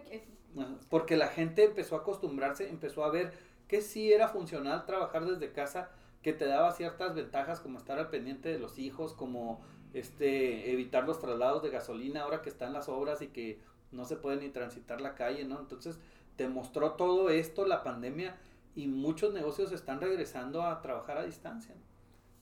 porque 0.89 1.17
la 1.17 1.29
gente 1.29 1.65
empezó 1.65 1.97
a 1.97 2.01
acostumbrarse, 2.01 2.69
empezó 2.69 3.05
a 3.05 3.11
ver 3.11 3.33
que 3.69 3.83
sí 3.83 4.13
era 4.13 4.29
funcional 4.29 4.87
trabajar 4.87 5.27
desde 5.27 5.53
casa, 5.53 5.91
que 6.23 6.33
te 6.33 6.47
daba 6.47 6.73
ciertas 6.73 7.15
ventajas 7.15 7.61
como 7.61 7.79
estar 7.79 7.99
al 7.99 8.11
pendiente 8.11 8.49
de 8.49 8.59
los 8.59 8.79
hijos, 8.79 9.13
como 9.13 9.61
este 9.95 10.73
evitar 10.73 11.05
los 11.05 11.21
traslados 11.21 11.63
de 11.63 11.71
gasolina 11.71 12.23
ahora 12.23 12.43
que 12.43 12.49
están 12.49 12.73
las 12.73 12.89
obras 12.89 13.23
y 13.23 13.29
que 13.29 13.61
no 13.93 14.05
se 14.05 14.17
puede 14.17 14.39
ni 14.39 14.49
transitar 14.49 15.01
la 15.01 15.15
calle, 15.15 15.45
¿no? 15.45 15.61
Entonces 15.61 15.99
te 16.37 16.49
mostró 16.49 16.93
todo 16.93 17.31
esto 17.31 17.67
la 17.67 17.83
pandemia 17.83 18.37
y 18.75 18.87
muchos 18.87 19.33
negocios 19.33 19.73
están 19.73 20.01
regresando 20.01 20.63
a 20.63 20.81
trabajar 20.83 21.19
a 21.19 21.25
distancia. 21.25 21.75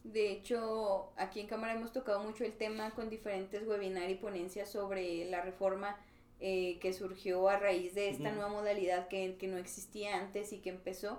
De 0.04 0.30
hecho, 0.30 1.10
aquí 1.16 1.40
en 1.40 1.48
Cámara 1.48 1.74
hemos 1.74 1.92
tocado 1.92 2.22
mucho 2.22 2.44
el 2.44 2.52
tema 2.52 2.90
con 2.92 3.10
diferentes 3.10 3.66
webinars 3.66 4.10
y 4.10 4.14
ponencias 4.14 4.70
sobre 4.70 5.24
la 5.24 5.40
reforma 5.40 5.96
eh, 6.40 6.78
que 6.80 6.92
surgió 6.92 7.48
a 7.48 7.58
raíz 7.58 7.94
de 7.94 8.10
esta 8.10 8.30
nueva 8.30 8.48
modalidad 8.48 9.08
que, 9.08 9.36
que, 9.38 9.48
no 9.48 9.56
existía 9.56 10.18
antes 10.18 10.52
y 10.52 10.58
que 10.58 10.70
empezó. 10.70 11.18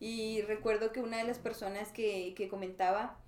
Y 0.00 0.42
recuerdo 0.42 0.92
que 0.92 1.00
una 1.00 1.18
de 1.18 1.24
las 1.24 1.38
personas 1.38 1.92
que, 1.92 2.34
que 2.34 2.48
comentaba 2.48 3.18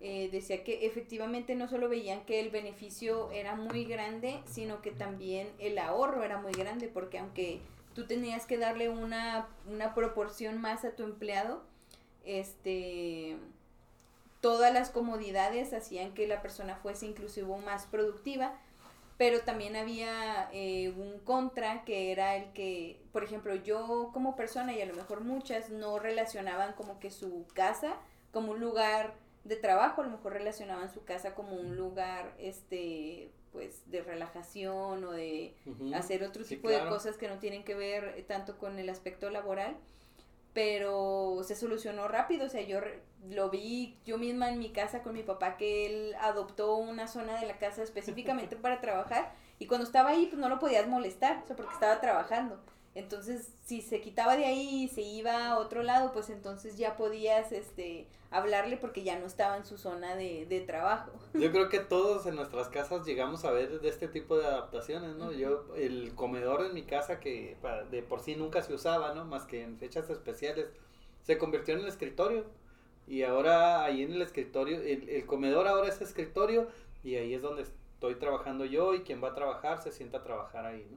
eh, 0.00 0.28
decía 0.30 0.62
que 0.62 0.86
efectivamente 0.86 1.54
no 1.54 1.68
solo 1.68 1.88
veían 1.88 2.24
que 2.26 2.40
el 2.40 2.50
beneficio 2.50 3.30
era 3.30 3.54
muy 3.54 3.84
grande, 3.84 4.40
sino 4.44 4.82
que 4.82 4.90
también 4.90 5.48
el 5.58 5.78
ahorro 5.78 6.22
era 6.22 6.38
muy 6.38 6.52
grande, 6.52 6.88
porque 6.88 7.18
aunque 7.18 7.60
tú 7.94 8.06
tenías 8.06 8.44
que 8.44 8.58
darle 8.58 8.90
una, 8.90 9.48
una 9.66 9.94
proporción 9.94 10.60
más 10.60 10.84
a 10.84 10.94
tu 10.94 11.02
empleado, 11.04 11.62
este 12.24 13.36
todas 14.42 14.72
las 14.72 14.90
comodidades 14.90 15.72
hacían 15.72 16.12
que 16.12 16.28
la 16.28 16.42
persona 16.42 16.76
fuese 16.76 17.06
inclusive 17.06 17.56
más 17.64 17.86
productiva, 17.86 18.60
pero 19.18 19.40
también 19.40 19.76
había 19.76 20.48
eh, 20.52 20.90
un 20.90 21.18
contra 21.20 21.84
que 21.84 22.12
era 22.12 22.36
el 22.36 22.52
que, 22.52 23.00
por 23.12 23.24
ejemplo, 23.24 23.54
yo 23.54 24.10
como 24.12 24.36
persona 24.36 24.74
y 24.74 24.82
a 24.82 24.86
lo 24.86 24.94
mejor 24.94 25.22
muchas 25.22 25.70
no 25.70 25.98
relacionaban 25.98 26.74
como 26.74 27.00
que 27.00 27.10
su 27.10 27.46
casa 27.54 27.96
como 28.30 28.52
un 28.52 28.60
lugar 28.60 29.14
de 29.44 29.56
trabajo, 29.56 30.02
a 30.02 30.04
lo 30.04 30.10
mejor 30.10 30.34
relacionaban 30.34 30.92
su 30.92 31.04
casa 31.04 31.34
como 31.34 31.54
un 31.54 31.76
lugar, 31.76 32.34
este, 32.38 33.30
pues, 33.52 33.90
de 33.90 34.02
relajación 34.02 35.04
o 35.04 35.12
de 35.12 35.54
hacer 35.94 36.22
otro 36.22 36.44
tipo 36.44 36.68
de 36.68 36.80
cosas 36.80 37.16
que 37.16 37.28
no 37.28 37.38
tienen 37.38 37.64
que 37.64 37.74
ver 37.74 38.22
tanto 38.28 38.58
con 38.58 38.78
el 38.78 38.90
aspecto 38.90 39.30
laboral, 39.30 39.76
pero 40.56 41.42
se 41.44 41.54
solucionó 41.54 42.08
rápido, 42.08 42.46
o 42.46 42.48
sea, 42.48 42.62
yo 42.62 42.80
lo 43.28 43.50
vi 43.50 43.98
yo 44.06 44.16
misma 44.16 44.48
en 44.48 44.58
mi 44.58 44.70
casa 44.70 45.02
con 45.02 45.12
mi 45.12 45.22
papá 45.22 45.58
que 45.58 45.84
él 45.84 46.14
adoptó 46.18 46.76
una 46.76 47.08
zona 47.08 47.38
de 47.38 47.46
la 47.46 47.58
casa 47.58 47.82
específicamente 47.82 48.56
para 48.62 48.80
trabajar 48.80 49.34
y 49.58 49.66
cuando 49.66 49.86
estaba 49.86 50.08
ahí 50.08 50.24
pues 50.24 50.40
no 50.40 50.48
lo 50.48 50.58
podías 50.58 50.88
molestar, 50.88 51.42
o 51.44 51.46
sea, 51.46 51.56
porque 51.56 51.74
estaba 51.74 52.00
trabajando. 52.00 52.58
Entonces, 52.96 53.52
si 53.62 53.82
se 53.82 54.00
quitaba 54.00 54.38
de 54.38 54.46
ahí 54.46 54.84
y 54.84 54.88
se 54.88 55.02
iba 55.02 55.48
a 55.48 55.58
otro 55.58 55.82
lado, 55.82 56.12
pues 56.14 56.30
entonces 56.30 56.78
ya 56.78 56.96
podías 56.96 57.52
este, 57.52 58.06
hablarle 58.30 58.78
porque 58.78 59.02
ya 59.02 59.18
no 59.18 59.26
estaba 59.26 59.58
en 59.58 59.66
su 59.66 59.76
zona 59.76 60.16
de, 60.16 60.46
de 60.46 60.62
trabajo. 60.62 61.12
Yo 61.34 61.52
creo 61.52 61.68
que 61.68 61.80
todos 61.80 62.24
en 62.24 62.36
nuestras 62.36 62.70
casas 62.70 63.04
llegamos 63.04 63.44
a 63.44 63.50
ver 63.50 63.82
de 63.82 63.88
este 63.90 64.08
tipo 64.08 64.38
de 64.38 64.46
adaptaciones, 64.46 65.14
¿no? 65.14 65.30
Yo, 65.30 65.66
el 65.76 66.14
comedor 66.14 66.64
en 66.64 66.72
mi 66.72 66.84
casa 66.84 67.20
que 67.20 67.58
de 67.90 68.02
por 68.02 68.20
sí 68.20 68.34
nunca 68.34 68.62
se 68.62 68.72
usaba, 68.72 69.12
¿no? 69.12 69.26
Más 69.26 69.44
que 69.44 69.62
en 69.62 69.76
fechas 69.76 70.08
especiales, 70.08 70.66
se 71.22 71.36
convirtió 71.36 71.74
en 71.74 71.80
el 71.80 71.88
escritorio. 71.88 72.46
Y 73.06 73.24
ahora 73.24 73.84
ahí 73.84 74.04
en 74.04 74.14
el 74.14 74.22
escritorio, 74.22 74.80
el, 74.80 75.06
el 75.10 75.26
comedor 75.26 75.68
ahora 75.68 75.88
es 75.88 76.00
escritorio 76.00 76.68
y 77.04 77.16
ahí 77.16 77.34
es 77.34 77.42
donde 77.42 77.62
estoy 77.62 78.14
trabajando 78.14 78.64
yo 78.64 78.94
y 78.94 79.00
quien 79.00 79.22
va 79.22 79.28
a 79.28 79.34
trabajar 79.34 79.82
se 79.82 79.92
sienta 79.92 80.18
a 80.18 80.22
trabajar 80.22 80.64
ahí, 80.64 80.88
¿no? 80.90 80.96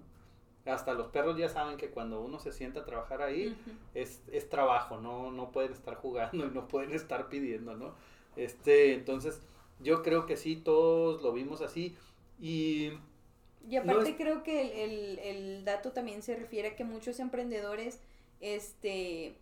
Hasta 0.70 0.94
los 0.94 1.08
perros 1.08 1.38
ya 1.38 1.50
saben 1.50 1.78
que 1.78 1.90
cuando 1.90 2.22
uno 2.22 2.40
se 2.40 2.52
sienta 2.52 2.82
a 2.82 2.86
trabajar 2.86 3.22
ahí 3.22 3.58
es, 3.94 4.22
es, 4.32 4.50
trabajo, 4.50 4.98
no, 4.98 5.32
no 5.32 5.52
pueden 5.52 5.72
estar 5.72 5.96
jugando 5.96 6.46
y 6.48 6.50
no 6.50 6.68
pueden 6.68 6.92
estar 6.94 7.30
pidiendo, 7.30 7.76
¿no? 7.76 7.94
Este, 8.36 8.94
entonces, 8.94 9.42
yo 9.80 10.04
creo 10.04 10.26
que 10.26 10.38
sí, 10.38 10.56
todos 10.56 11.22
lo 11.22 11.34
vimos 11.34 11.62
así 11.62 11.96
y... 12.40 12.92
Y 13.70 13.76
aparte 13.76 14.16
creo 14.16 14.42
que 14.42 14.86
el, 14.86 15.20
el, 15.20 15.66
dato 15.66 15.92
también 15.92 16.24
se 16.24 16.36
refiere 16.36 16.70
a 16.70 16.76
que 16.76 16.84
muchos 16.84 17.20
emprendedores, 17.20 18.02
este... 18.40 19.36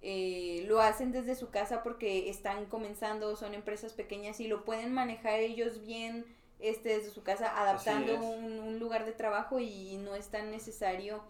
Eh, 0.00 0.64
lo 0.68 0.80
hacen 0.80 1.10
desde 1.10 1.34
su 1.34 1.50
casa 1.50 1.82
porque 1.82 2.30
están 2.30 2.66
comenzando, 2.66 3.34
son 3.34 3.52
empresas 3.52 3.94
pequeñas 3.94 4.38
y 4.38 4.46
lo 4.46 4.64
pueden 4.64 4.94
manejar 4.94 5.40
ellos 5.40 5.84
bien 5.84 6.24
este, 6.60 6.90
desde 6.90 7.10
su 7.10 7.22
casa, 7.22 7.60
adaptando 7.60 8.20
un, 8.20 8.78
lugar 8.78 9.04
de 9.04 9.12
trabajo 9.12 9.58
y 9.58 9.96
no 9.98 10.14
es 10.14 10.28
tan 10.28 10.50
necesario 10.50 11.22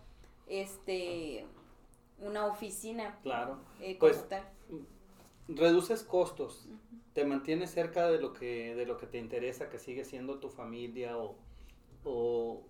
este 0.46 1.46
una 2.18 2.46
oficina. 2.46 3.18
Claro. 3.22 3.58
Eh, 3.80 3.96
pues, 3.98 4.24
reduces 5.48 6.02
costos, 6.02 6.68
te 7.14 7.24
mantienes 7.24 7.70
cerca 7.70 8.08
de 8.08 8.20
lo 8.20 8.32
que 8.32 8.74
de 8.74 8.86
lo 8.86 8.98
que 8.98 9.06
te 9.06 9.18
interesa, 9.18 9.68
que 9.70 9.78
sigue 9.78 10.04
siendo 10.04 10.38
tu 10.38 10.50
familia 10.50 11.16
o, 11.16 11.36
o 12.04 12.62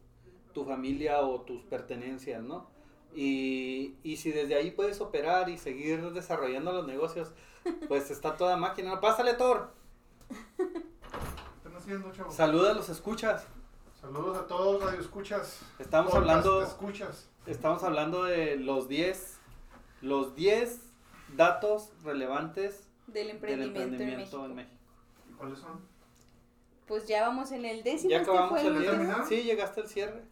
tu 0.53 0.65
familia 0.65 1.21
o 1.21 1.41
tus 1.43 1.63
pertenencias, 1.65 2.43
¿no? 2.43 2.69
Y, 3.15 3.97
y 4.03 4.17
si 4.19 4.31
desde 4.31 4.55
ahí 4.55 4.71
puedes 4.71 5.01
operar 5.01 5.49
y 5.49 5.59
seguir 5.59 6.13
desarrollando 6.13 6.73
los 6.73 6.87
negocios, 6.87 7.33
pues 7.89 8.11
está 8.11 8.37
toda 8.37 8.57
máquina. 8.57 9.01
Pásale, 9.01 9.35
Thor. 9.35 9.73
Saluda 12.31 12.73
a 12.73 12.75
los 12.75 12.89
escuchas. 12.91 13.47
Saludos 13.99 14.37
a 14.37 14.47
todos 14.47 14.85
radio 14.85 15.01
escuchas. 15.01 15.61
Estamos 15.79 16.13
hablando 16.15 16.63
escuchas. 16.63 17.31
Estamos 17.47 17.83
hablando 17.83 18.25
de 18.25 18.57
los 18.57 18.89
10 18.89 19.39
los 20.03 20.37
10 20.37 20.81
datos 21.37 21.91
relevantes 22.05 22.87
del 23.07 23.31
emprendimiento, 23.31 24.45
en, 24.45 24.55
México. 24.55 24.77
¿Y 25.31 25.33
cuáles 25.33 25.59
son? 25.61 25.81
Pues 26.87 27.07
ya 27.07 27.27
vamos 27.27 27.53
en 27.53 27.65
el 27.65 27.83
décimo. 27.83 28.11
Ya 28.11 28.19
este 28.19 28.31
acabamos 28.31 28.63
el, 28.63 28.85
el 28.85 29.27
Sí, 29.27 29.43
llegaste 29.43 29.81
al 29.81 29.89
cierre. 29.89 30.23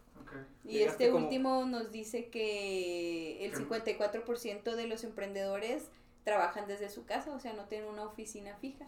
Y 0.63 0.79
este 0.79 1.11
último 1.11 1.65
nos 1.65 1.91
dice 1.91 2.29
que 2.29 3.43
el 3.45 3.53
54% 3.53 4.75
de 4.75 4.87
los 4.87 5.03
emprendedores 5.03 5.89
trabajan 6.23 6.67
desde 6.67 6.89
su 6.89 7.05
casa, 7.05 7.31
o 7.31 7.39
sea, 7.39 7.53
no 7.53 7.65
tienen 7.65 7.89
una 7.89 8.03
oficina 8.03 8.55
fija. 8.57 8.85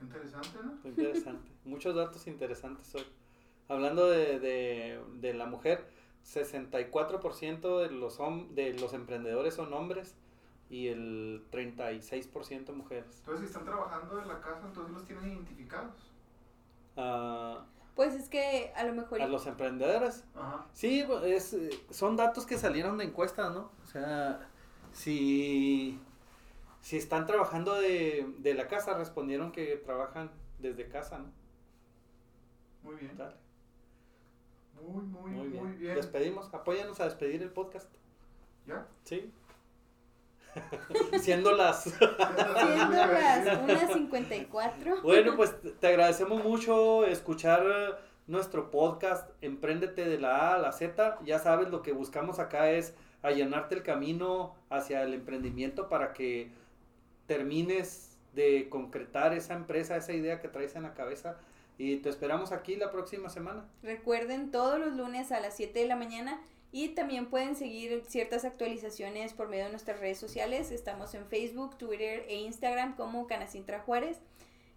Interesante, 0.00 0.58
¿no? 0.62 0.88
Interesante. 0.88 1.50
Muchos 1.64 1.94
datos 1.94 2.26
interesantes 2.26 2.94
hoy. 2.94 3.06
Hablando 3.68 4.08
de, 4.08 4.40
de, 4.40 5.00
de 5.20 5.34
la 5.34 5.46
mujer, 5.46 5.86
64% 6.24 7.80
de 7.80 7.90
los, 7.90 8.18
de 8.54 8.74
los 8.74 8.92
emprendedores 8.94 9.54
son 9.54 9.72
hombres 9.72 10.16
y 10.68 10.88
el 10.88 11.44
36% 11.50 12.72
mujeres. 12.72 13.18
Entonces, 13.18 13.40
si 13.40 13.46
están 13.46 13.64
trabajando 13.64 14.20
en 14.20 14.28
la 14.28 14.40
casa, 14.40 14.66
entonces 14.66 14.92
los 14.92 15.04
tienen 15.04 15.28
identificados. 15.28 15.94
Ah, 16.96 17.64
pues 17.94 18.14
es 18.14 18.28
que 18.28 18.72
a 18.76 18.84
lo 18.84 18.94
mejor... 18.94 19.20
A 19.20 19.26
los 19.26 19.46
emprendedores. 19.46 20.24
Sí, 20.72 21.04
es, 21.24 21.56
son 21.90 22.16
datos 22.16 22.46
que 22.46 22.56
salieron 22.56 22.98
de 22.98 23.04
encuestas, 23.04 23.52
¿no? 23.52 23.70
O 23.82 23.86
sea, 23.86 24.48
si 24.92 26.00
si 26.80 26.96
están 26.96 27.26
trabajando 27.26 27.74
de, 27.74 28.26
de 28.38 28.54
la 28.54 28.68
casa, 28.68 28.94
respondieron 28.94 29.52
que 29.52 29.76
trabajan 29.76 30.30
desde 30.58 30.88
casa, 30.88 31.18
¿no? 31.18 31.40
Muy 32.82 32.96
bien. 32.96 33.12
Muy, 34.80 35.02
muy, 35.02 35.30
muy 35.30 35.48
bien. 35.48 35.78
bien. 35.78 35.94
Despedimos. 35.94 36.52
Apóyanos 36.54 37.00
a 37.00 37.04
despedir 37.04 37.42
el 37.42 37.50
podcast. 37.50 37.92
¿Ya? 38.66 38.86
Sí. 39.04 39.30
Siendo 41.20 41.52
las... 41.52 41.82
Siendo 41.84 42.00
las 42.00 43.46
1.54. 43.46 45.02
Bueno, 45.02 45.36
pues 45.36 45.54
te 45.78 45.86
agradecemos 45.86 46.42
mucho 46.42 47.04
escuchar 47.04 48.00
nuestro 48.26 48.70
podcast 48.70 49.30
Emprendete 49.42 50.08
de 50.08 50.18
la 50.18 50.50
A 50.50 50.54
a 50.54 50.58
la 50.58 50.72
Z. 50.72 51.18
Ya 51.24 51.38
sabes, 51.38 51.68
lo 51.68 51.82
que 51.82 51.92
buscamos 51.92 52.38
acá 52.38 52.70
es 52.70 52.94
allanarte 53.22 53.74
el 53.74 53.82
camino 53.82 54.54
hacia 54.70 55.02
el 55.02 55.14
emprendimiento 55.14 55.88
para 55.88 56.12
que 56.12 56.52
termines 57.30 58.18
de 58.34 58.68
concretar 58.68 59.34
esa 59.34 59.54
empresa, 59.54 59.96
esa 59.96 60.12
idea 60.12 60.40
que 60.40 60.48
traes 60.48 60.74
en 60.74 60.82
la 60.82 60.94
cabeza, 60.94 61.38
Y 61.78 61.98
te 61.98 62.08
esperamos 62.08 62.50
aquí 62.50 62.74
la 62.74 62.90
próxima 62.90 63.30
semana. 63.30 63.64
Recuerden 63.84 64.50
todos 64.50 64.80
los 64.80 64.94
lunes 64.96 65.30
a 65.30 65.38
las 65.38 65.56
7 65.56 65.78
de 65.78 65.86
la 65.86 65.94
mañana 65.94 66.40
y 66.72 66.88
también 66.88 67.26
pueden 67.26 67.54
seguir 67.54 68.02
ciertas 68.06 68.44
actualizaciones 68.44 69.32
por 69.32 69.48
medio 69.48 69.66
de 69.66 69.70
nuestras 69.70 70.00
redes 70.00 70.18
sociales. 70.18 70.72
Estamos 70.72 71.14
en 71.14 71.24
Facebook, 71.24 71.78
Twitter 71.78 72.24
e 72.28 72.40
Instagram 72.40 72.96
como 72.96 73.28
Canacintra 73.28 73.78
Juárez. 73.78 74.18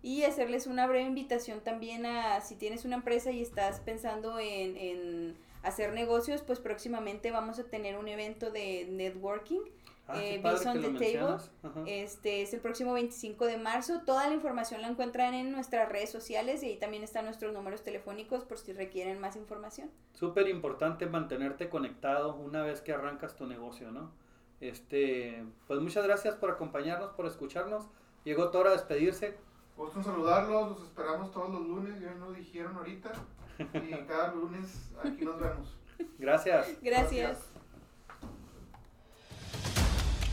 Y 0.03 0.23
hacerles 0.23 0.67
una 0.67 0.85
breve 0.85 1.05
invitación 1.05 1.59
también 1.59 2.05
a 2.05 2.39
si 2.41 2.55
tienes 2.55 2.85
una 2.85 2.97
empresa 2.97 3.31
y 3.31 3.41
estás 3.41 3.79
pensando 3.79 4.37
en, 4.39 4.77
en 4.77 5.35
hacer 5.63 5.91
negocios, 5.91 6.43
pues 6.43 6.59
próximamente 6.59 7.31
vamos 7.31 7.57
a 7.57 7.63
tener 7.63 7.97
un 7.97 8.07
evento 8.07 8.51
de 8.51 8.85
networking 8.91 9.61
Ah, 10.07 10.21
eh, 10.21 10.41
the 10.41 11.13
Table. 11.13 11.37
Este 11.85 12.41
es 12.41 12.53
el 12.53 12.59
próximo 12.59 12.93
25 12.93 13.45
de 13.45 13.57
marzo. 13.57 14.01
Toda 14.05 14.27
la 14.27 14.33
información 14.33 14.81
la 14.81 14.89
encuentran 14.89 15.33
en 15.33 15.51
nuestras 15.51 15.87
redes 15.89 16.11
sociales 16.11 16.61
y 16.61 16.67
ahí 16.67 16.77
también 16.77 17.03
están 17.03 17.23
nuestros 17.23 17.53
números 17.53 17.83
telefónicos 17.83 18.43
por 18.43 18.57
si 18.57 18.73
requieren 18.73 19.19
más 19.21 19.37
información. 19.37 19.89
Súper 20.13 20.49
importante 20.49 21.05
mantenerte 21.05 21.69
conectado 21.69 22.35
una 22.35 22.63
vez 22.63 22.81
que 22.81 22.91
arrancas 22.91 23.35
tu 23.35 23.47
negocio, 23.47 23.91
¿no? 23.91 24.11
Este, 24.59 25.45
pues 25.67 25.79
muchas 25.79 26.03
gracias 26.05 26.35
por 26.35 26.51
acompañarnos, 26.51 27.11
por 27.11 27.25
escucharnos. 27.25 27.85
Llegó 28.25 28.49
tu 28.51 28.57
hora 28.57 28.71
de 28.71 28.77
despedirse. 28.77 29.37
Gusto 29.77 30.03
saludarlos, 30.03 30.71
los 30.71 30.83
esperamos 30.83 31.31
todos 31.31 31.49
los 31.49 31.65
lunes, 31.65 31.99
ya 31.99 32.13
nos 32.15 32.35
dijeron 32.35 32.75
ahorita. 32.75 33.11
Y 33.57 33.91
cada 34.07 34.33
lunes 34.33 34.91
aquí 35.01 35.23
nos 35.23 35.39
vemos. 35.39 35.77
Gracias. 36.19 36.67
Gracias. 36.81 37.53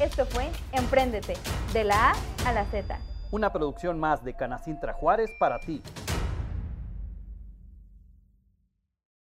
Esto 0.00 0.24
fue 0.24 0.50
Empréndete, 0.72 1.34
de 1.74 1.84
la 1.84 2.12
A 2.12 2.14
a 2.46 2.52
la 2.54 2.64
Z. 2.64 2.98
Una 3.30 3.52
producción 3.52 4.00
más 4.00 4.24
de 4.24 4.32
Canacintra 4.32 4.94
Juárez 4.94 5.30
para 5.38 5.60
ti. 5.60 5.82